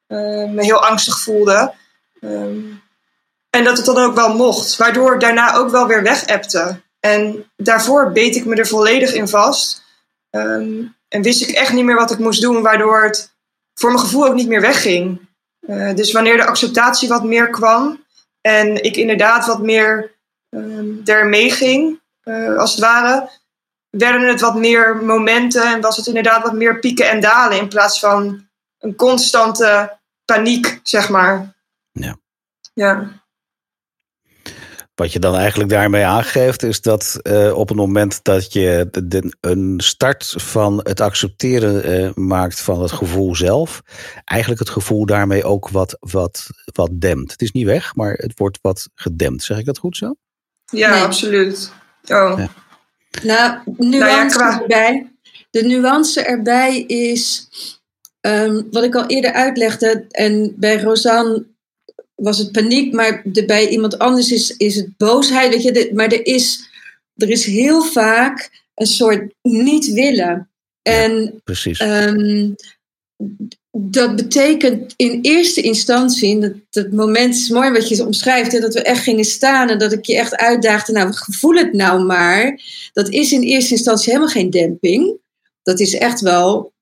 [0.07, 1.73] uh, me heel angstig voelde.
[3.49, 6.81] En dat het dan ook wel mocht, waardoor het daarna ook wel weer wegepte.
[7.07, 9.83] En daarvoor beet ik me er volledig in vast.
[10.29, 13.35] Um, en wist ik echt niet meer wat ik moest doen, waardoor het
[13.73, 15.27] voor mijn gevoel ook niet meer wegging.
[15.61, 18.05] Uh, dus wanneer de acceptatie wat meer kwam
[18.41, 20.15] en ik inderdaad wat meer
[20.49, 23.29] um, ermee ging, uh, als het ware,
[23.89, 27.67] werden het wat meer momenten en was het inderdaad wat meer pieken en dalen in
[27.67, 28.47] plaats van
[28.79, 31.55] een constante paniek, zeg maar.
[31.91, 32.17] Ja.
[32.73, 33.21] Ja.
[34.97, 39.07] Wat je dan eigenlijk daarmee aangeeft, is dat uh, op het moment dat je de,
[39.07, 43.81] de, een start van het accepteren uh, maakt van het gevoel zelf,
[44.25, 47.31] eigenlijk het gevoel daarmee ook wat, wat, wat dempt.
[47.31, 49.43] Het is niet weg, maar het wordt wat gedempt.
[49.43, 50.15] Zeg ik dat goed zo?
[50.65, 51.01] Ja, nee.
[51.01, 51.71] absoluut.
[52.03, 52.33] Oh.
[52.37, 52.49] Ja.
[53.23, 55.11] Nou, nuance nou ja, erbij.
[55.49, 57.47] De nuance erbij is,
[58.21, 61.45] um, wat ik al eerder uitlegde, en bij Rosanne
[62.17, 65.53] was het paniek, maar de, bij iemand anders is, is het boosheid.
[65.53, 66.69] Weet je, de, maar er is,
[67.15, 70.49] er is heel vaak een soort niet willen.
[70.81, 71.81] En ja, precies.
[71.81, 72.55] Um,
[73.71, 78.73] dat betekent in eerste instantie, dat, dat moment is mooi wat je omschrijft, hè, dat
[78.73, 82.61] we echt gingen staan en dat ik je echt uitdaagde, nou voel het nou maar.
[82.93, 85.17] Dat is in eerste instantie helemaal geen demping.
[85.63, 86.73] Dat is echt wel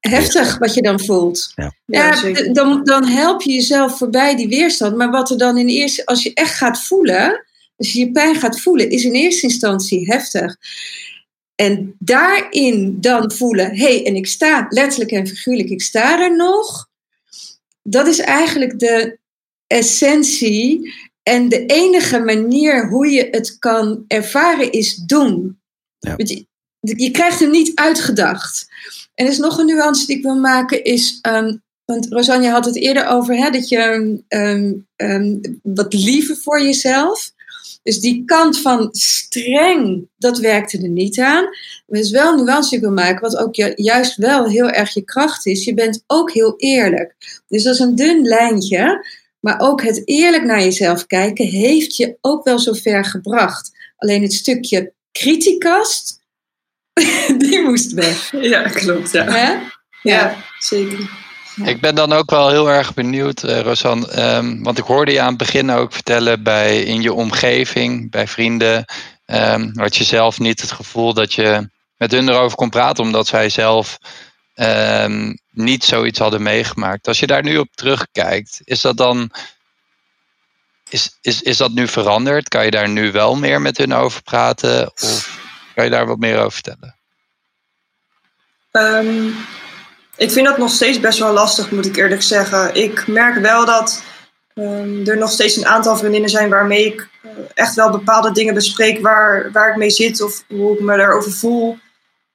[0.00, 1.52] heftig wat je dan voelt.
[1.54, 1.72] Ja.
[1.84, 4.96] Ja, dan, dan help je jezelf voorbij die weerstand.
[4.96, 8.36] Maar wat er dan in eerste, als je echt gaat voelen, als je je pijn
[8.36, 10.56] gaat voelen, is in eerste instantie heftig.
[11.54, 16.36] En daarin dan voelen, hé, hey, en ik sta letterlijk en figuurlijk, ik sta er
[16.36, 16.88] nog.
[17.82, 19.18] Dat is eigenlijk de
[19.66, 20.94] essentie.
[21.22, 25.60] En de enige manier hoe je het kan ervaren is doen.
[25.98, 26.14] Ja.
[26.16, 26.46] Je,
[26.80, 28.66] je krijgt hem niet uitgedacht.
[29.18, 32.64] En er is nog een nuance die ik wil maken, is, um, want Rosanne had
[32.64, 37.30] het eerder over hè, dat je um, um, wat liever voor jezelf.
[37.82, 41.44] Dus die kant van streng, dat werkte er niet aan.
[41.86, 44.94] Er is wel een nuance die ik wil maken, wat ook juist wel heel erg
[44.94, 45.64] je kracht is.
[45.64, 47.14] Je bent ook heel eerlijk.
[47.48, 49.06] Dus dat is een dun lijntje.
[49.40, 53.70] Maar ook het eerlijk naar jezelf kijken heeft je ook wel zo ver gebracht.
[53.96, 56.17] Alleen het stukje criticast,
[57.38, 58.32] die moest weg.
[58.40, 59.12] Ja, klopt.
[59.12, 59.60] Ja, ja?
[60.02, 60.98] ja zeker.
[61.54, 61.66] Ja.
[61.66, 64.34] Ik ben dan ook wel heel erg benieuwd, uh, Rosanne.
[64.36, 68.28] Um, want ik hoorde je aan het begin ook vertellen bij in je omgeving, bij
[68.28, 68.84] vrienden.
[69.26, 73.26] Um, had je zelf niet het gevoel dat je met hun erover kon praten, omdat
[73.26, 73.98] zij zelf
[74.54, 77.08] um, niet zoiets hadden meegemaakt.
[77.08, 79.30] Als je daar nu op terugkijkt, is dat dan.
[80.88, 82.48] Is, is, is dat nu veranderd?
[82.48, 84.92] Kan je daar nu wel meer met hun over praten?
[85.02, 85.37] Of
[85.78, 86.96] kan je daar wat meer over vertellen?
[88.72, 89.34] Um,
[90.16, 92.74] ik vind dat nog steeds best wel lastig, moet ik eerlijk zeggen.
[92.74, 94.02] Ik merk wel dat
[94.54, 98.54] um, er nog steeds een aantal vriendinnen zijn waarmee ik uh, echt wel bepaalde dingen
[98.54, 101.78] bespreek waar, waar ik mee zit of hoe ik me daarover voel.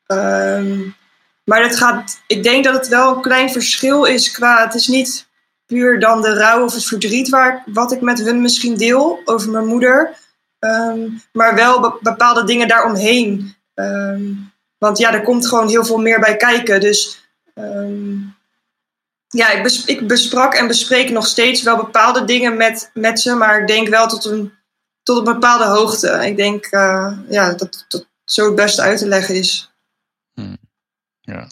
[0.07, 0.95] Um,
[1.43, 4.87] maar het gaat, ik denk dat het wel een klein verschil is qua, het is
[4.87, 5.27] niet
[5.65, 9.49] puur dan de rouw of het verdriet waar, wat ik met hun misschien deel over
[9.49, 10.21] mijn moeder.
[10.63, 13.55] Um, maar wel be bepaalde dingen daaromheen.
[13.75, 16.81] Um, want ja, er komt gewoon heel veel meer bij kijken.
[16.81, 18.35] Dus um,
[19.27, 23.35] ja, ik, ik, besprak en bespreek nog steeds wel bepaalde dingen met, met ze.
[23.35, 24.53] Maar ik denk wel tot een,
[25.03, 26.25] tot een bepaalde hoogte.
[26.25, 29.71] Ik denk uh, ja, dat dat zo het beste uit te leggen is.
[30.33, 30.57] Hmm.
[31.21, 31.47] Ja.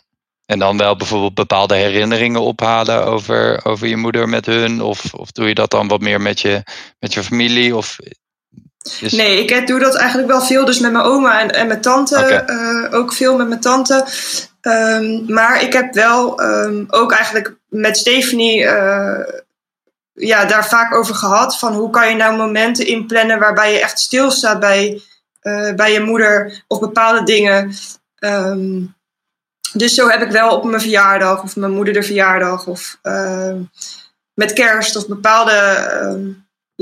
[0.46, 4.82] En dan wel bijvoorbeeld bepaalde herinneringen ophalen over, over je moeder met hun?
[4.82, 6.64] Of, of doe je dat dan wat meer met je,
[7.00, 7.76] met je familie?
[7.76, 7.98] Of
[9.02, 9.12] is...
[9.12, 10.66] Nee, ik doe dat eigenlijk wel veel.
[10.66, 12.18] Dus met mijn oma en, en mijn tante.
[12.18, 12.46] Okay.
[12.48, 14.06] Uh, ook veel met mijn tante.
[14.62, 19.20] Um, maar ik heb wel um, ook eigenlijk met Stephanie uh,
[20.14, 21.60] ja, daar vaak over gehad.
[21.60, 25.02] Van hoe kan je nou momenten inplannen waarbij je echt stilstaat bij,
[25.42, 27.74] uh, bij je moeder of bepaalde dingen.
[28.20, 28.96] Um,
[29.74, 32.98] dus zo heb ik wel op mijn verjaardag of mijn moeder de verjaardag of
[34.34, 35.54] met kerst of bepaalde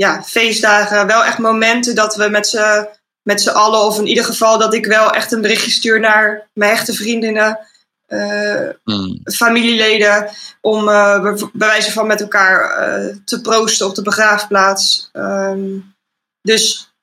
[0.00, 2.86] ja, feestdagen, wel echt momenten dat we met z'n,
[3.22, 6.48] met z'n allen, of in ieder geval dat ik wel echt een berichtje stuur naar
[6.52, 7.58] mijn echte vriendinnen,
[8.08, 9.20] uh, mm.
[9.32, 15.10] familieleden, om uh, bij wijze van met elkaar uh, te proosten op de begraafplaats.
[15.12, 15.94] Um,
[16.42, 16.94] dus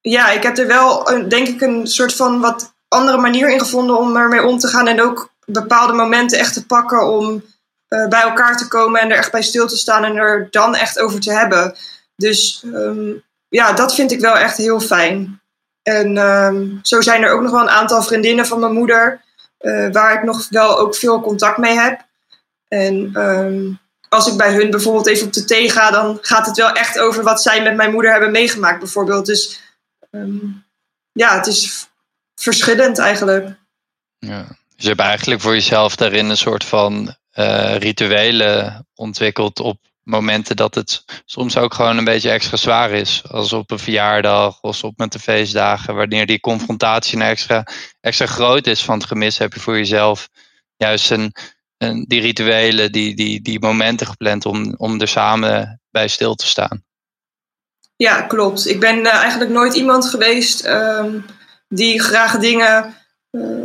[0.00, 3.98] ja, ik heb er wel, denk ik, een soort van wat andere manier in gevonden
[3.98, 4.86] om ermee om te gaan.
[4.86, 7.44] En ook bepaalde momenten echt te pakken om
[7.88, 10.98] bij elkaar te komen en er echt bij stil te staan en er dan echt
[10.98, 11.76] over te hebben.
[12.16, 15.40] Dus um, ja, dat vind ik wel echt heel fijn.
[15.82, 19.24] En um, zo zijn er ook nog wel een aantal vriendinnen van mijn moeder,
[19.60, 22.06] uh, waar ik nog wel ook veel contact mee heb.
[22.68, 26.56] En um, als ik bij hun bijvoorbeeld even op de thee ga, dan gaat het
[26.56, 29.26] wel echt over wat zij met mijn moeder hebben meegemaakt, bijvoorbeeld.
[29.26, 29.60] Dus
[31.12, 31.88] ja, het is
[32.34, 33.56] verschillend eigenlijk.
[34.18, 34.42] Ja.
[34.48, 40.56] Dus je hebt eigenlijk voor jezelf daarin een soort van uh, rituelen ontwikkeld op momenten
[40.56, 43.22] dat het soms ook gewoon een beetje extra zwaar is.
[43.30, 45.94] Als op een verjaardag of op met de feestdagen.
[45.94, 47.66] Wanneer die confrontatie nou extra,
[48.00, 50.28] extra groot is van het gemis, heb je voor jezelf
[50.76, 51.34] juist een,
[51.78, 56.46] een, die rituelen, die, die, die momenten gepland om, om er samen bij stil te
[56.46, 56.84] staan.
[57.96, 58.66] Ja, klopt.
[58.66, 61.24] Ik ben uh, eigenlijk nooit iemand geweest um,
[61.68, 62.94] die graag dingen
[63.30, 63.64] uh,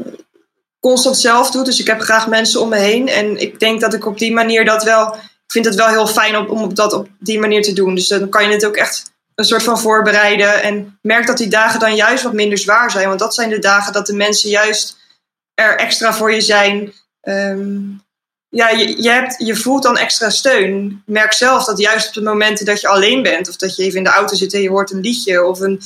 [0.79, 1.65] constant zelf doet.
[1.65, 3.07] Dus ik heb graag mensen om me heen.
[3.07, 5.15] En ik denk dat ik op die manier dat wel.
[5.51, 7.95] Vind het wel heel fijn om, om dat op die manier te doen.
[7.95, 10.61] Dus dan kan je het ook echt een soort van voorbereiden.
[10.63, 13.07] En merk dat die dagen dan juist wat minder zwaar zijn.
[13.07, 14.97] Want dat zijn de dagen dat de mensen juist
[15.53, 16.93] er extra voor je zijn.
[17.21, 18.01] Um,
[18.49, 21.03] ja, je, je, hebt, je voelt dan extra steun.
[21.05, 23.97] Merk zelf dat juist op de momenten dat je alleen bent, of dat je even
[23.97, 25.81] in de auto zit en je hoort een liedje, of een,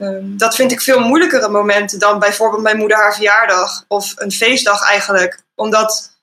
[0.00, 4.32] um, dat vind ik veel moeilijkere momenten dan bijvoorbeeld mijn moeder haar verjaardag of een
[4.32, 5.42] feestdag eigenlijk.
[5.54, 6.13] Omdat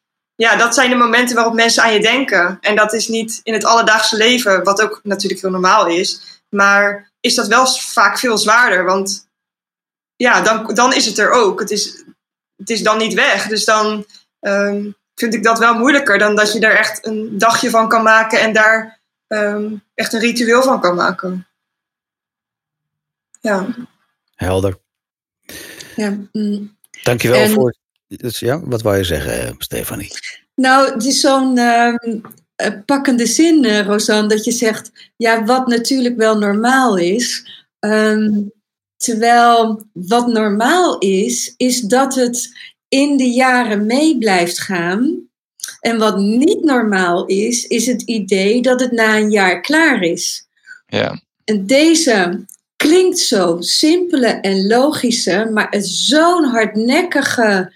[0.41, 2.57] ja, dat zijn de momenten waarop mensen aan je denken.
[2.61, 6.41] En dat is niet in het alledaagse leven, wat ook natuurlijk heel normaal is.
[6.49, 8.85] Maar is dat wel vaak veel zwaarder.
[8.85, 9.27] Want
[10.15, 11.59] ja, dan, dan is het er ook.
[11.59, 12.03] Het is,
[12.57, 13.47] het is dan niet weg.
[13.47, 14.05] Dus dan
[14.39, 18.03] um, vind ik dat wel moeilijker dan dat je er echt een dagje van kan
[18.03, 21.47] maken en daar um, echt een ritueel van kan maken.
[23.41, 23.67] Ja.
[24.35, 24.79] Helder.
[25.95, 26.17] Ja.
[26.31, 26.77] Mm.
[27.03, 27.79] Dankjewel en, voor.
[28.17, 30.11] Dus ja, wat wou je zeggen, Stefanie?
[30.55, 31.93] Nou, het is zo'n uh,
[32.85, 37.49] pakkende zin, uh, Rosanne, dat je zegt: ja, wat natuurlijk wel normaal is.
[37.79, 38.51] Um,
[38.97, 42.49] terwijl wat normaal is, is dat het
[42.87, 45.29] in de jaren mee blijft gaan.
[45.79, 50.47] En wat niet normaal is, is het idee dat het na een jaar klaar is.
[50.87, 51.21] Ja.
[51.43, 52.45] En deze
[52.75, 57.73] klinkt zo simpele en logische, maar het is zo'n hardnekkige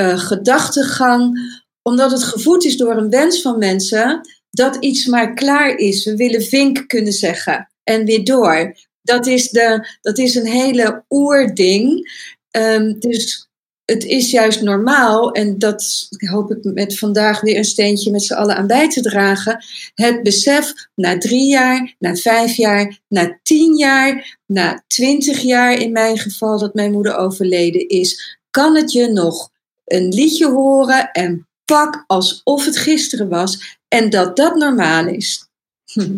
[0.00, 1.38] uh, gedachtegang,
[1.82, 6.04] omdat het gevoed is door een wens van mensen dat iets maar klaar is.
[6.04, 8.76] We willen vink kunnen zeggen en weer door.
[9.02, 12.12] Dat is, de, dat is een hele oerding.
[12.50, 13.48] Um, dus
[13.84, 18.34] het is juist normaal, en dat hoop ik met vandaag weer een steentje met z'n
[18.34, 19.64] allen aan bij te dragen.
[19.94, 25.92] Het besef na drie jaar, na vijf jaar, na tien jaar, na twintig jaar in
[25.92, 29.50] mijn geval dat mijn moeder overleden is, kan het je nog
[29.84, 35.48] een liedje horen en pak alsof het gisteren was en dat dat normaal is.
[35.92, 36.16] Hm.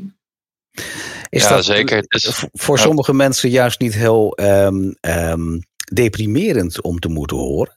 [1.29, 2.05] Is ja, dat zeker.
[2.53, 7.77] voor sommige mensen juist niet heel um, um, deprimerend om te moeten horen?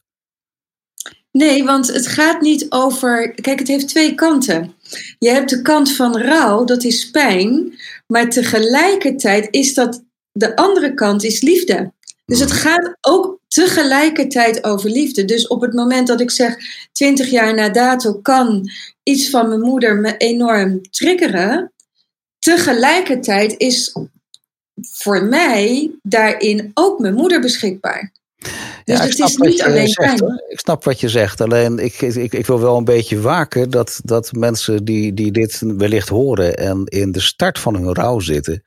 [1.32, 3.34] Nee, want het gaat niet over.
[3.34, 4.74] Kijk, het heeft twee kanten.
[5.20, 10.08] Je hebt de kant van rouw, dat is pijn, maar tegelijkertijd is dat.
[10.32, 11.94] De andere kant is liefde.
[12.30, 15.26] Dus het gaat ook tegelijkertijd over liefde.
[15.26, 16.56] Dus op het moment dat ik zeg,
[16.92, 18.72] 20 jaar na dato kan
[19.04, 21.74] iets van mijn moeder me enorm triggeren,
[22.40, 23.96] tegelijkertijd is
[24.82, 28.12] voor mij daarin ook mijn moeder beschikbaar.
[28.90, 31.42] Dus ja, het is niet alleen zegt, Ik snap wat je zegt.
[31.42, 35.62] Alleen ik, ik, ik wil wel een beetje waken dat, dat mensen die, die dit
[35.78, 38.64] wellicht horen en in de start van hun rouw zitten,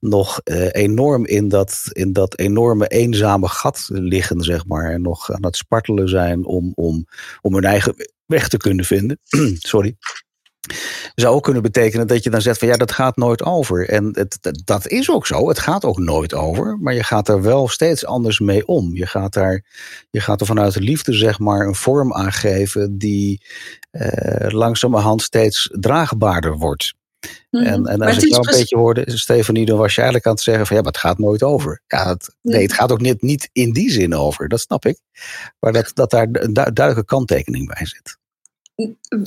[0.00, 4.90] nog eh, enorm in dat, in dat enorme eenzame gat liggen, zeg maar.
[4.90, 7.06] En nog aan het spartelen zijn om, om,
[7.40, 7.94] om hun eigen
[8.26, 9.20] weg te kunnen vinden.
[9.58, 9.96] Sorry
[11.14, 13.88] zou ook kunnen betekenen dat je dan zegt van ja, dat gaat nooit over.
[13.88, 17.42] En het, dat is ook zo, het gaat ook nooit over, maar je gaat er
[17.42, 18.96] wel steeds anders mee om.
[18.96, 19.64] Je gaat, daar,
[20.10, 23.42] je gaat er vanuit de liefde zeg maar een vorm aan geven die
[23.90, 26.94] eh, langzamerhand steeds draagbaarder wordt.
[27.50, 27.68] Mm-hmm.
[27.68, 30.42] En, en als ik jou een beetje hoorde, Stefanie, dan was je eigenlijk aan het
[30.42, 31.80] zeggen van ja, maar het gaat nooit over.
[31.86, 34.98] Ja, het, nee, het gaat ook niet, niet in die zin over, dat snap ik.
[35.60, 38.18] Maar dat, dat daar een duidelijke kanttekening bij zit.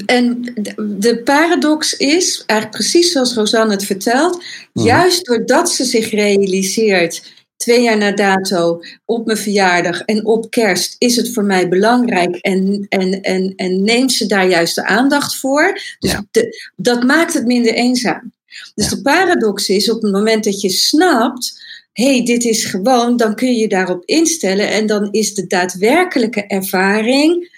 [0.06, 4.43] En de paradox is, eigenlijk precies zoals Rosanne het vertelt,
[4.74, 4.86] mhm.
[4.86, 10.95] juist doordat ze zich realiseert, twee jaar na dato, op mijn verjaardag en op kerst,
[10.98, 15.36] is het voor mij belangrijk en, en, en, en neemt ze daar juist de aandacht
[15.36, 15.74] voor.
[16.00, 16.26] Dus ja.
[16.32, 18.32] de, dat maakt het minder eenzaam.
[18.76, 18.95] Dus ja.
[18.95, 23.48] de paradox is, op het moment dat je snapt, hey, dit is gewoon, dan kun
[23.48, 27.56] je je daarop instellen en dan is de daadwerkelijke ervaring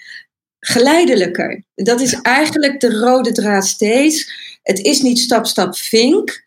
[0.60, 1.64] geleidelijker.
[1.74, 4.32] Dat is eigenlijk de rode draad steeds.
[4.62, 6.42] Het is niet stap, stap, vink.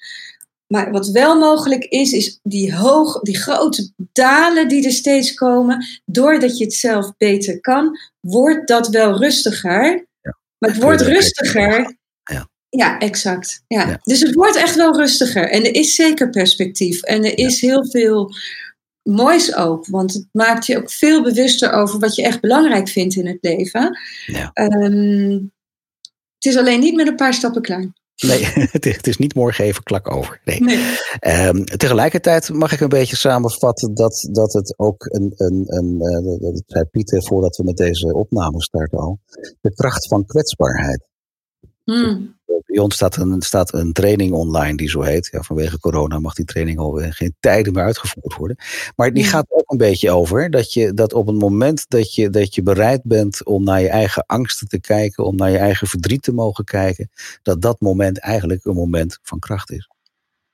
[0.68, 5.86] Maar wat wel mogelijk is, is die, hoog, die grote dalen die er steeds komen.
[6.06, 10.08] Doordat je het zelf beter kan, wordt dat wel rustiger.
[10.22, 10.38] Ja.
[10.58, 11.98] Maar het wordt rustiger.
[12.24, 13.64] Ja, ja exact.
[13.68, 14.00] Ja.
[14.04, 15.50] Dus het wordt echt wel rustiger.
[15.50, 17.02] En er is zeker perspectief.
[17.02, 18.32] En er is heel veel
[19.04, 19.88] moois ook.
[19.88, 23.38] Want het maakt je ook veel bewuster over wat je echt belangrijk vindt in het
[23.42, 23.98] leven.
[24.26, 24.52] Ja.
[24.54, 25.52] Um,
[26.40, 27.94] het is alleen niet met een paar stappen klein.
[28.16, 30.42] Nee, het is niet morgen even klak over.
[30.46, 30.60] Nee.
[30.60, 31.48] nee.
[31.48, 36.54] Um, tegelijkertijd mag ik een beetje samenvatten dat, dat het ook een, een, een uh,
[36.54, 39.20] dat zei Pieter voordat we met deze opname starten al,
[39.62, 41.08] de kracht van kwetsbaarheid.
[41.84, 42.40] Hmm.
[42.66, 45.30] Bij ons staat een, staat een training online die zo heet.
[45.32, 48.58] Ja, vanwege corona mag die training al geen tijden meer uitgevoerd worden.
[48.96, 52.30] Maar die gaat ook een beetje over dat je dat op het moment dat je,
[52.30, 55.88] dat je bereid bent om naar je eigen angsten te kijken, om naar je eigen
[55.88, 57.10] verdriet te mogen kijken,
[57.42, 59.90] dat dat moment eigenlijk een moment van kracht is.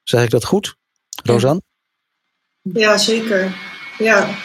[0.04, 0.76] Zeg ik dat goed,
[1.24, 1.62] Rosanne?
[2.62, 3.56] Ja, zeker.
[3.98, 4.36] Ja.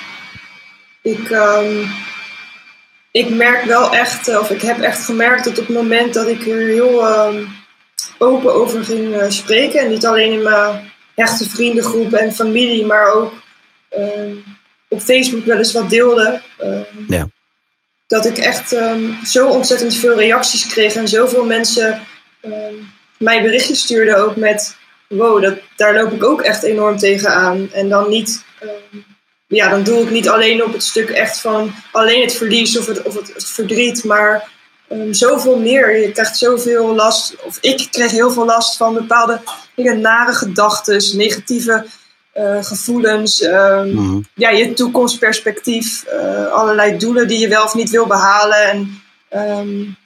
[1.02, 1.30] Ik.
[1.30, 1.86] Um
[3.14, 6.28] ik merk wel echt, eh, of ik heb echt gemerkt dat op het moment dat
[6.28, 7.44] ik er heel ehm,
[8.18, 13.12] open over ging uh, spreken, en niet alleen in mijn echte vriendengroep en familie, maar
[13.12, 13.32] ook
[13.88, 14.36] ehm,
[14.88, 17.28] op Facebook wel eens wat deelde, ehm, ja.
[18.06, 18.76] dat ik echt
[19.24, 22.00] zo ontzettend veel reacties kreeg en zoveel mensen
[23.18, 24.76] mij berichtjes stuurden ook met,
[25.08, 27.68] wow, dat, daar loop ik ook echt enorm tegenaan.
[27.72, 28.44] En dan niet
[29.54, 32.86] ja, dan doe ik niet alleen op het stuk echt van alleen het verlies of
[32.86, 34.48] het, of het, verdriet, maar
[34.92, 36.00] um, zoveel meer.
[36.00, 39.40] Je krijgt zoveel last, of ik kreeg heel veel last van bepaalde
[39.76, 41.86] nare gedachten, negatieve
[42.34, 48.06] uh, gevoelens, um, ja, je toekomstperspectief, uh, allerlei doelen die je wel of niet wil
[48.06, 48.62] behalen.
[48.68, 49.02] En
[49.58, 49.96] um,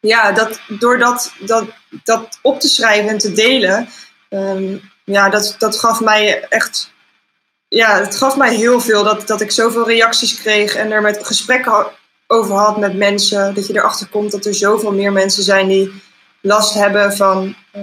[0.00, 1.64] ja, dat, door dat, dat,
[2.04, 3.88] dat op te schrijven en te delen,
[5.04, 6.92] ja, dat, dat gaf mij echt
[7.68, 11.26] ja, het gaf mij heel veel dat, dat ik zoveel reacties kreeg en er met
[11.26, 11.86] gesprekken
[12.26, 13.54] over had met mensen.
[13.54, 15.92] Dat je erachter komt dat er zoveel meer mensen zijn die
[16.40, 17.82] last hebben van uh,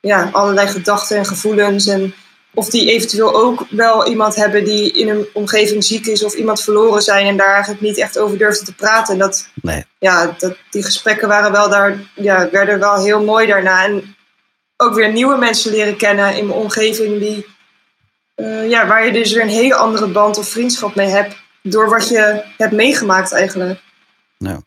[0.00, 1.86] ja, allerlei gedachten en gevoelens.
[1.86, 2.14] En
[2.54, 6.62] of die eventueel ook wel iemand hebben die in een omgeving ziek is of iemand
[6.62, 9.12] verloren zijn en daar eigenlijk niet echt over durfde te praten.
[9.12, 9.84] En dat, nee.
[9.98, 13.84] ja, dat, die gesprekken waren wel daar, ja, werden wel heel mooi daarna.
[13.84, 14.16] En
[14.76, 17.46] ook weer nieuwe mensen leren kennen in mijn omgeving die
[18.38, 21.36] uh, ja, waar je dus weer een hele andere band of vriendschap mee hebt.
[21.62, 23.80] Door wat je hebt meegemaakt eigenlijk.
[24.38, 24.60] Ja.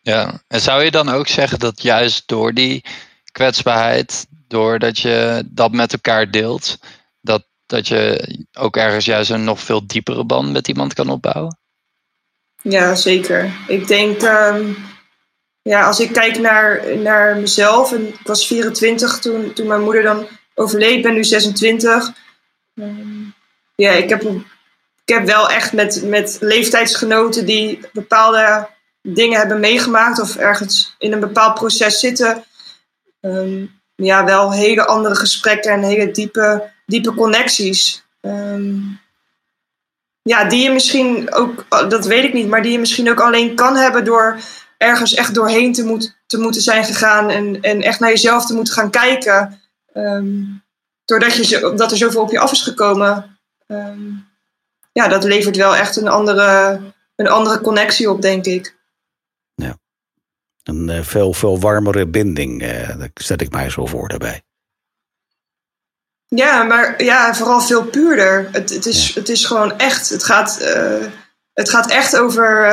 [0.00, 2.84] ja, en zou je dan ook zeggen dat juist door die
[3.32, 6.78] kwetsbaarheid, doordat je dat met elkaar deelt,
[7.20, 11.58] dat, dat je ook ergens juist een nog veel diepere band met iemand kan opbouwen?
[12.62, 13.50] Ja, zeker.
[13.66, 14.76] Ik denk, um,
[15.62, 20.02] ja, als ik kijk naar, naar mezelf, en ik was 24 toen, toen mijn moeder
[20.02, 22.12] dan overleed, ik ben nu 26
[23.74, 24.22] ja, ik heb,
[25.04, 28.68] ik heb wel echt met, met leeftijdsgenoten die bepaalde
[29.02, 32.44] dingen hebben meegemaakt of ergens in een bepaald proces zitten.
[33.20, 38.04] Ehm, ja, wel hele andere gesprekken en hele diepe, diepe connecties.
[38.20, 38.76] Ehm,
[40.22, 43.54] ja, die je misschien ook, dat weet ik niet, maar die je misschien ook alleen
[43.54, 44.38] kan hebben door
[44.76, 48.54] ergens echt doorheen te, moet, te moeten zijn gegaan en, en echt naar jezelf te
[48.54, 49.60] moeten gaan kijken.
[49.94, 50.62] Um,
[51.08, 54.00] doordat je, dat er zoveel op je af is gekomen, ehm,
[54.92, 56.80] ja, dat levert wel echt een andere,
[57.16, 58.76] een andere connectie op, denk ik.
[59.54, 59.78] Ja,
[60.62, 64.42] een uh, veel, veel warmere binding, uh, dat zet ik mij zo voor daarbij.
[66.26, 68.48] Ja, maar ja, vooral veel puurder.
[68.52, 71.06] Het, het, is, het is gewoon echt, het gaat, uh,
[71.52, 72.68] het gaat echt over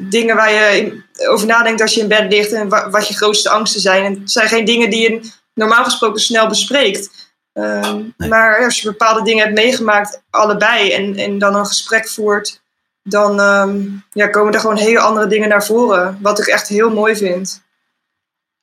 [0.00, 3.80] dingen waar je over nadenkt als je in bed ligt en wat je grootste angsten
[3.80, 4.04] zijn.
[4.04, 7.25] En het zijn geen dingen die je normaal gesproken snel bespreekt.
[7.56, 12.60] Ehm, maar als je bepaalde dingen hebt meegemaakt, allebei, en, en dan een gesprek voert,
[13.02, 13.80] dan ehm,
[14.12, 16.18] ja, komen er gewoon hele andere dingen naar voren.
[16.20, 17.62] Wat ik echt heel mooi vind.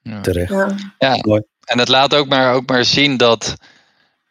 [0.01, 0.21] Ja.
[0.21, 0.51] Terecht.
[0.51, 0.75] Ja.
[0.97, 1.41] ja.
[1.65, 3.55] En het laat ook maar, ook maar zien dat,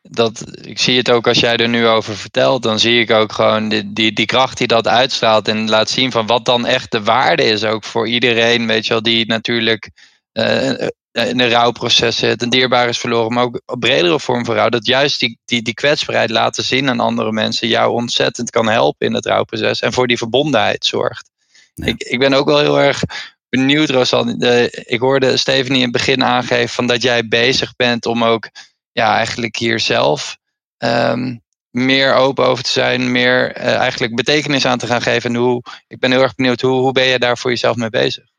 [0.02, 0.44] dat.
[0.60, 2.62] Ik zie het ook als jij er nu over vertelt.
[2.62, 5.48] Dan zie ik ook gewoon die, die, die kracht die dat uitstraalt.
[5.48, 7.64] En laat zien van wat dan echt de waarde is.
[7.64, 9.90] Ook voor iedereen, weet je wel, die natuurlijk.
[10.32, 14.44] Uh, eh, in een rouwproces zit, een dierbaar is verloren, maar ook een bredere vorm
[14.44, 18.50] van rouw, dat juist die, die, die kwetsbaarheid laten zien aan andere mensen jou ontzettend
[18.50, 21.30] kan helpen in het rouwproces en voor die verbondenheid zorgt.
[21.74, 23.02] Ik, ik ben ook wel heel erg
[23.48, 24.70] benieuwd, Rosanne.
[24.70, 28.50] ik hoorde Stephanie in het begin aangeven van dat jij bezig bent om ook
[28.92, 30.36] ja, eigenlijk hier zelf
[30.78, 35.34] um, meer open over te zijn, meer uh, eigenlijk betekenis aan te gaan geven.
[35.34, 37.90] En hoe, ik ben heel erg benieuwd, hoe, hoe ben je daar voor jezelf mee
[37.90, 38.31] bezig?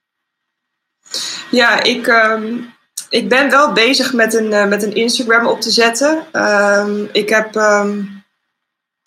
[1.51, 2.73] Ja, ik, um,
[3.09, 6.23] ik ben wel bezig met een, uh, met een Instagram op te zetten.
[6.31, 8.23] Um, ik, heb, um,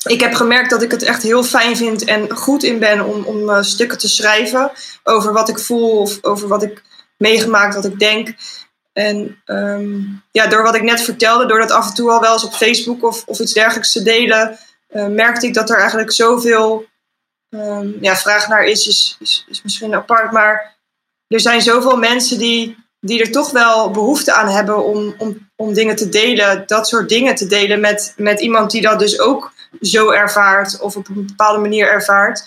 [0.06, 3.24] ik heb gemerkt dat ik het echt heel fijn vind en goed in ben om,
[3.24, 4.70] om uh, stukken te schrijven
[5.02, 6.82] over wat ik voel of over wat ik
[7.18, 8.34] meegemaakt, wat ik denk.
[8.92, 9.42] En
[10.30, 12.54] ja, door wat ik net vertelde, door dat af en toe al wel eens op
[12.54, 14.58] Facebook of, of iets dergelijks te delen,
[14.90, 16.86] uh, merkte ik dat er eigenlijk zoveel
[18.00, 20.32] ja, vraag naar is, is, is, is, misschien apart.
[20.32, 20.75] Maar
[21.28, 25.72] er zijn zoveel mensen die, die er toch wel behoefte aan hebben om, om, om
[25.72, 29.52] dingen te delen, dat soort dingen te delen met, met iemand die dat dus ook
[29.80, 32.44] zo ervaart of op een bepaalde manier ervaart.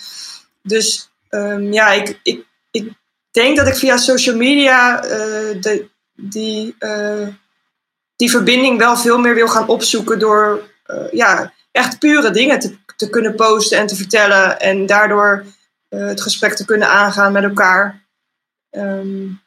[0.62, 2.92] Dus um, ja, ik, ik, ik
[3.32, 5.12] denk dat ik via social media uh,
[5.62, 7.28] de, die, uh,
[8.16, 12.78] die verbinding wel veel meer wil gaan opzoeken door uh, ja, echt pure dingen te,
[12.96, 15.46] te kunnen posten en te vertellen en daardoor
[15.90, 18.08] het gesprek te kunnen aangaan met elkaar.
[18.72, 19.42] Um,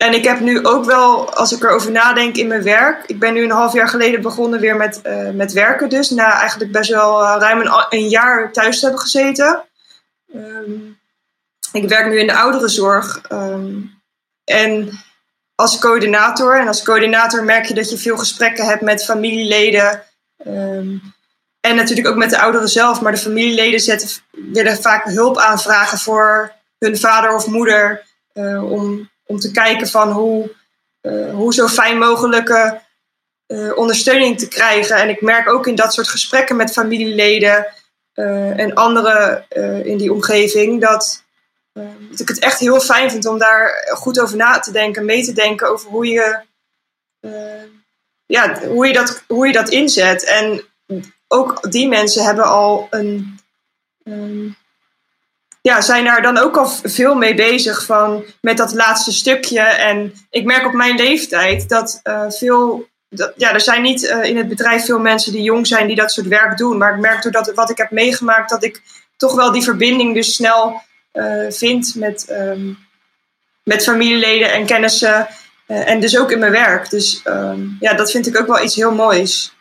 [0.00, 3.04] en ik heb nu ook wel, als ik erover nadenk in mijn werk.
[3.06, 5.88] Ik ben nu een half jaar geleden begonnen weer met, uh, met werken.
[5.88, 9.62] Dus na eigenlijk best wel uh, ruim een, jaar thuis te hebben gezeten.
[10.34, 10.98] Um,
[11.72, 13.20] ik werk nu in de ouderenzorg.
[13.32, 14.02] Um,
[14.44, 14.90] en
[15.54, 16.58] als coördinator.
[16.58, 20.02] En als coördinator merk je dat je veel gesprekken hebt met familieleden.
[21.60, 23.00] En natuurlijk ook met de ouderen zelf.
[23.00, 28.08] Maar de familieleden zetten, willen vaak hulp aanvragen voor hun vader of moeder.
[28.34, 30.54] Uh, om, om te kijken van hoe,
[31.02, 32.80] uh, hoe zo fijn mogelijke
[33.46, 34.96] uh, ondersteuning te krijgen.
[34.96, 37.66] En ik merk ook in dat soort gesprekken met familieleden
[38.56, 39.44] en anderen
[39.84, 41.22] in die omgeving dat
[42.10, 45.24] dat ik het echt heel fijn vind om daar goed over na te denken, mee
[45.24, 46.40] te denken over hoe je,
[47.20, 47.62] uh,
[48.26, 50.24] ja, hoe je, dat, hoe je dat inzet.
[50.24, 50.64] En
[51.28, 53.38] ook die mensen hebben al een.
[54.04, 54.56] Um,
[55.62, 59.60] ja, zijn daar dan ook al veel mee bezig van met dat laatste stukje.
[59.60, 62.88] En ik merk op mijn leeftijd dat uh, veel.
[63.08, 65.96] Dat, ja, er zijn niet uh, in het bedrijf veel mensen die jong zijn die
[65.96, 66.78] dat soort werk doen.
[66.78, 68.82] Maar ik merk doordat wat ik heb meegemaakt, dat ik
[69.16, 70.82] toch wel die verbinding dus snel
[71.12, 72.78] uh, vind met, um,
[73.64, 75.28] met familieleden en kennissen.
[75.66, 76.90] En dus ook in mijn werk.
[76.90, 79.54] Dus um, ja, dat vind ik ook wel iets heel moois.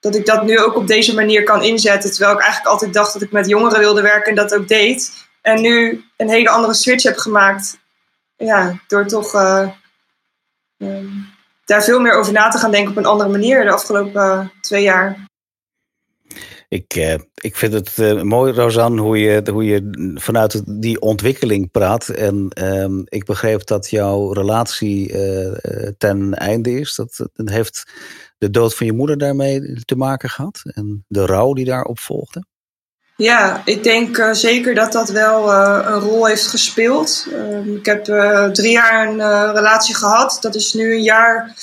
[0.00, 2.10] Dat ik dat nu ook op deze manier kan inzetten.
[2.10, 5.28] Terwijl ik eigenlijk altijd dacht dat ik met jongeren wilde werken en dat ook deed.
[5.42, 7.78] En nu een hele andere switch heb gemaakt.
[8.36, 9.68] Ja, door toch uh,
[10.76, 11.26] um,
[11.64, 14.82] daar veel meer over na te gaan denken op een andere manier de afgelopen twee
[14.82, 15.28] jaar.
[16.68, 22.08] Ik, uh, ik vind het mooi, Rosanne, hoe je, hoe je vanuit die ontwikkeling praat.
[22.08, 25.14] En uh, ik begreep dat jouw relatie
[25.98, 26.94] ten einde is.
[26.94, 27.92] Dat, heeft
[28.38, 30.60] de dood van je moeder daarmee te maken gehad?
[30.64, 32.44] En de rouw die daarop volgde?
[33.20, 37.26] Ja, ik denk zeker dat dat wel een rol heeft gespeeld.
[37.32, 38.04] Ehm, ik heb
[38.54, 40.38] drie jaar een relatie gehad.
[40.40, 41.54] Dat is nu een jaar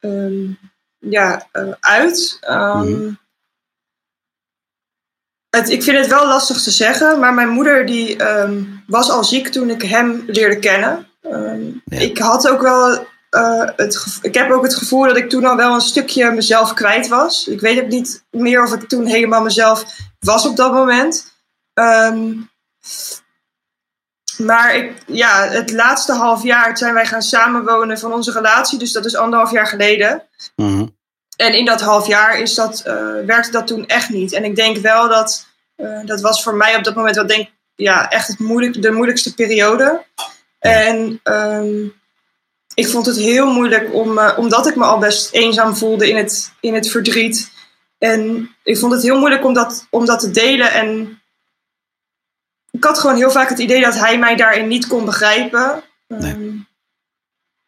[0.00, 0.46] ehm,
[0.98, 1.46] ja,
[1.80, 2.38] uit.
[2.46, 3.18] Mm
[5.50, 8.16] het, ik vind het wel lastig te zeggen, maar mijn moeder die
[8.86, 11.06] was al ziek toen ik hem leerde kennen.
[11.84, 11.98] Ja.
[11.98, 15.56] Ik had ook wel uh, het ik heb ook het gevoel dat ik toen al
[15.56, 17.46] wel een stukje mezelf kwijt was.
[17.46, 19.84] Ik weet ook niet meer of ik toen helemaal mezelf
[20.18, 21.32] was op dat moment.
[21.74, 22.50] Um,
[24.38, 28.78] maar ik, ja, het laatste half jaar zijn wij gaan samenwonen van onze relatie.
[28.78, 30.22] Dus dat is anderhalf jaar geleden.
[30.56, 30.96] Mm -hmm.
[31.36, 32.94] En in dat half jaar is dat, uh,
[33.26, 34.32] werkte dat toen echt niet.
[34.32, 37.48] En ik denk wel dat uh, dat was voor mij op dat moment wel denk
[37.74, 40.04] ja, echt het moeilijk, de moeilijkste periode.
[40.58, 41.97] En um,
[42.78, 46.16] ik vond het heel moeilijk om, uh, omdat ik me al best eenzaam voelde in
[46.16, 47.50] het, in het verdriet.
[47.98, 50.72] En ik vond het heel moeilijk om dat, om dat te delen.
[50.72, 51.20] En
[52.70, 55.82] ik had gewoon heel vaak het idee dat hij mij daarin niet kon begrijpen.
[56.06, 56.32] Nee.
[56.32, 56.66] Um,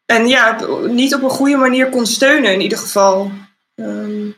[0.06, 3.32] en ja, niet op een goede manier kon steunen in ieder geval.
[3.74, 4.36] Um,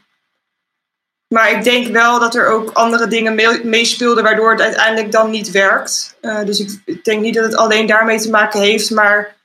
[1.29, 3.35] maar ik denk wel dat er ook andere dingen
[3.69, 6.17] meespeelden waardoor het uiteindelijk dan niet werkt.
[6.23, 9.41] Uh, dus ik denk niet dat het alleen daarmee te maken heeft, maar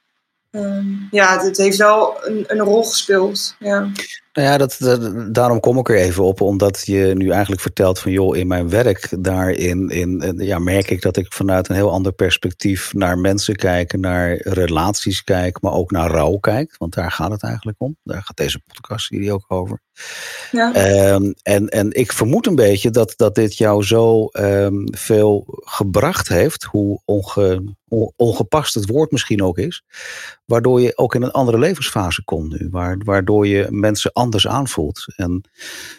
[0.57, 3.55] um, ja, het heeft wel een, een rol gespeeld.
[3.59, 3.89] Ja.
[4.37, 7.99] Nou ja, dat, dat, daarom kom ik er even op, omdat je nu eigenlijk vertelt
[7.99, 11.91] van joh, in mijn werk daarin in, ja, merk ik dat ik vanuit een heel
[11.91, 17.11] ander perspectief naar mensen kijk, naar relaties kijk, maar ook naar rouw kijk, want daar
[17.11, 17.97] gaat het eigenlijk om.
[18.03, 19.81] Daar gaat deze podcast hier ook over.
[20.51, 21.11] Ja.
[21.13, 26.27] Um, en, en ik vermoed een beetje dat, dat dit jou zo um, veel gebracht
[26.27, 27.75] heeft, hoe onge,
[28.15, 29.83] ongepast het woord misschien ook is,
[30.45, 32.69] waardoor je ook in een andere levensfase komt nu,
[33.03, 35.05] waardoor je mensen anders aanvoelt.
[35.15, 35.41] En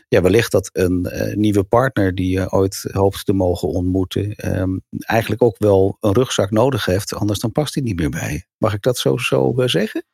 [0.08, 4.82] ja, wellicht dat een uh, nieuwe partner die je ooit hoopt te mogen ontmoeten, um,
[4.98, 8.46] eigenlijk ook wel een rugzak nodig heeft, anders dan past hij niet meer bij.
[8.58, 10.04] Mag ik dat zo, zo uh, zeggen?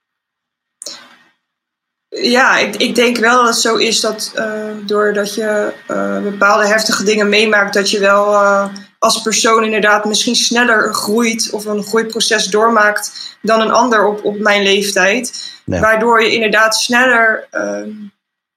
[2.09, 4.33] Ja, ik, ik denk wel dat het zo is dat
[4.87, 5.73] doordat je
[6.23, 8.35] bepaalde heftige dingen meemaakt, dat je wel
[9.05, 14.39] als persoon inderdaad misschien sneller groeit of een groeiproces doormaakt dan een ander op, op
[14.39, 15.53] mijn leeftijd.
[15.65, 17.49] Waardoor je inderdaad sneller.
[17.53, 17.87] Uh,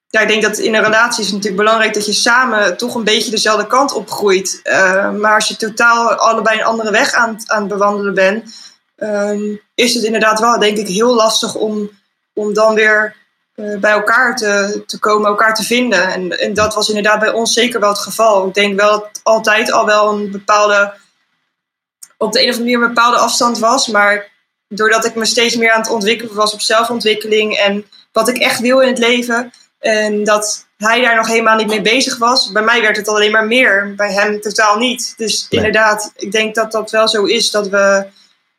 [0.08, 3.04] ja, ik denk dat in een relatie is natuurlijk belangrijk dat je samen toch een
[3.04, 4.60] beetje dezelfde kant op groeit.
[4.64, 8.54] Uh, maar als je totaal allebei een andere weg aan, aan het bewandelen bent,
[8.98, 11.90] uh, is het inderdaad wel, denk ik, heel lastig om,
[12.34, 13.16] om dan weer
[13.58, 16.08] bij elkaar te, te komen, elkaar te vinden.
[16.08, 18.48] En, en dat was inderdaad bij ons zeker wel het geval.
[18.48, 20.94] Ik denk wel dat het altijd al wel een bepaalde,
[22.18, 23.88] op de een of andere manier een bepaalde afstand was.
[23.88, 24.32] Maar
[24.68, 28.60] doordat ik me steeds meer aan het ontwikkelen was op zelfontwikkeling en wat ik echt
[28.60, 29.52] wil in het leven.
[29.80, 32.52] En dat hij daar nog helemaal niet mee bezig was.
[32.52, 35.14] Bij mij werd het alleen maar meer, bij hem totaal niet.
[35.18, 38.08] Dus inderdaad, ik denk dat dat wel zo is dat we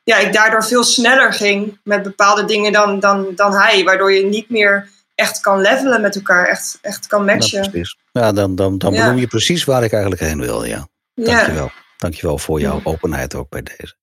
[0.09, 3.85] ja, ik daardoor veel sneller ging met bepaalde dingen dan, dan, dan hij.
[3.85, 7.71] Waardoor je niet meer echt kan levelen met elkaar, echt, echt kan matchen.
[7.73, 7.83] Ja,
[8.13, 10.65] ja dan, dan, dan benoem je precies waar ik eigenlijk heen wil.
[10.65, 10.89] Ja.
[11.15, 11.65] Dankjewel.
[11.65, 11.73] Ja.
[11.97, 13.95] Dankjewel voor jouw openheid ook bij deze.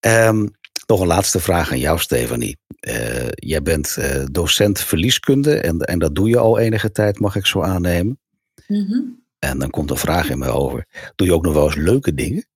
[0.00, 0.50] Um,
[0.86, 2.58] nog een laatste vraag aan jou, Stefanie.
[2.80, 7.36] Uh, jij bent uh, docent verlieskunde en, en dat doe je al enige tijd, mag
[7.36, 8.18] ik zo aannemen.
[8.66, 9.22] Mm -hmm.
[9.38, 10.86] En dan komt een vraag in me over.
[11.16, 12.46] Doe je ook nog wel eens leuke dingen?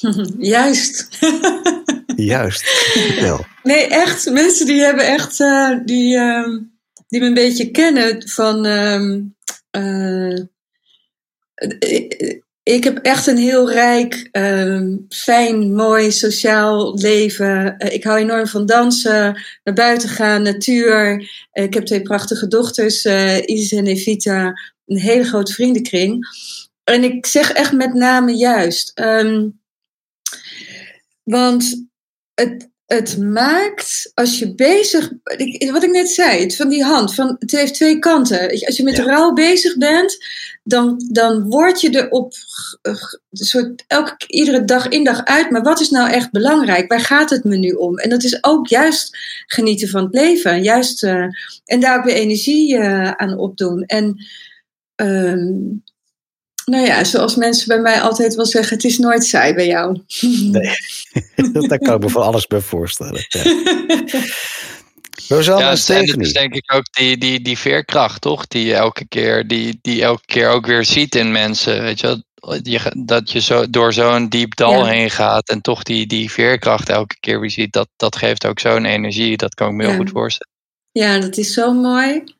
[0.38, 1.08] Juist.
[2.16, 2.64] Juist.
[3.62, 4.30] Nee, echt.
[4.30, 6.58] Mensen die hebben echt, uh, die, uh,
[7.08, 8.66] die me een beetje kennen van.
[8.66, 10.38] Uh,
[12.62, 14.28] ik heb echt een heel rijk,
[15.08, 17.78] fijn, mooi, sociaal leven.
[17.78, 21.30] ik hou enorm van dansen, naar buiten gaan, natuur.
[21.52, 23.04] ik heb twee prachtige dochters,
[23.44, 24.52] Isis en Evita.
[24.86, 26.26] Een hele grote vriendenkring.
[26.84, 28.92] En ik zeg echt met name juist.
[31.22, 31.84] Want
[32.34, 35.12] het, het maakt, als je bezig,
[35.72, 38.50] wat ik net zei, het van die hand, van, het heeft twee kanten.
[38.50, 39.04] Als je met ja.
[39.04, 40.16] rouw bezig bent,
[40.62, 42.34] dan, dan word je er op
[43.30, 45.50] soort elke, iedere dag in dag uit.
[45.50, 46.88] Maar wat is nou echt belangrijk?
[46.88, 47.98] Waar gaat het me nu om?
[47.98, 49.16] En dat is ook juist
[49.46, 50.62] genieten van het leven.
[50.62, 51.26] Juist, uh,
[51.64, 53.82] en daar ook weer energie uh, aan opdoen.
[53.82, 54.16] En
[54.96, 55.82] um,
[56.64, 60.00] nou ja, zoals mensen bij mij altijd wel zeggen, het is nooit saai bij jou.
[60.50, 60.70] Nee,
[61.68, 63.26] daar kan ik me van alles bij voorstellen.
[63.28, 63.42] Ja.
[65.28, 68.46] Rosanne ja, en het is denk ik ook die, die, die veerkracht, toch?
[68.46, 71.82] Die je elke keer, die, die elke keer ook weer ziet in mensen.
[71.82, 72.24] Weet je,
[72.62, 74.84] je dat je zo, door zo'n diep dal ja.
[74.84, 78.60] heen gaat en toch die, die veerkracht elke keer weer ziet, dat, dat geeft ook
[78.60, 79.36] zo'n energie.
[79.36, 79.98] Dat kan ik me heel ja.
[79.98, 80.52] goed voorstellen.
[80.92, 82.33] Ja, dat is zo mooi.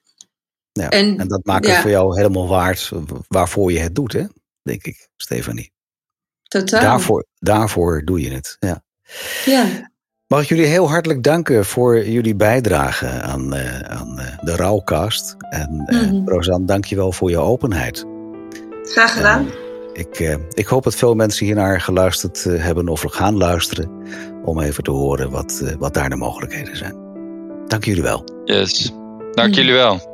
[0.80, 2.92] Ja, en, en, dat maakt het voor jou helemaal waard
[3.28, 4.24] waarvoor je het doet, hè?
[4.62, 5.72] denk ik, Stefanie.
[6.42, 6.80] Totaal.
[6.80, 8.56] Daarvoor, daarvoor doe je het.
[8.60, 8.82] Ja.
[9.44, 9.92] ja.
[10.26, 15.36] Mag ik jullie heel hartelijk danken voor jullie bijdrage aan, uh, aan uh, de Rouwcast.
[15.38, 16.28] En uh, mm -hmm.
[16.28, 18.04] Rosanne, dank je wel voor je openheid.
[18.82, 19.46] Graag gedaan.
[19.92, 23.90] ik, ik hoop dat veel mensen hiernaar geluisterd hebben of gaan luisteren.
[24.44, 26.96] Om even te horen wat, wat daar de mogelijkheden zijn.
[27.66, 28.24] Dank jullie wel.
[28.44, 28.92] Yes.
[29.32, 30.13] Dank jullie wel.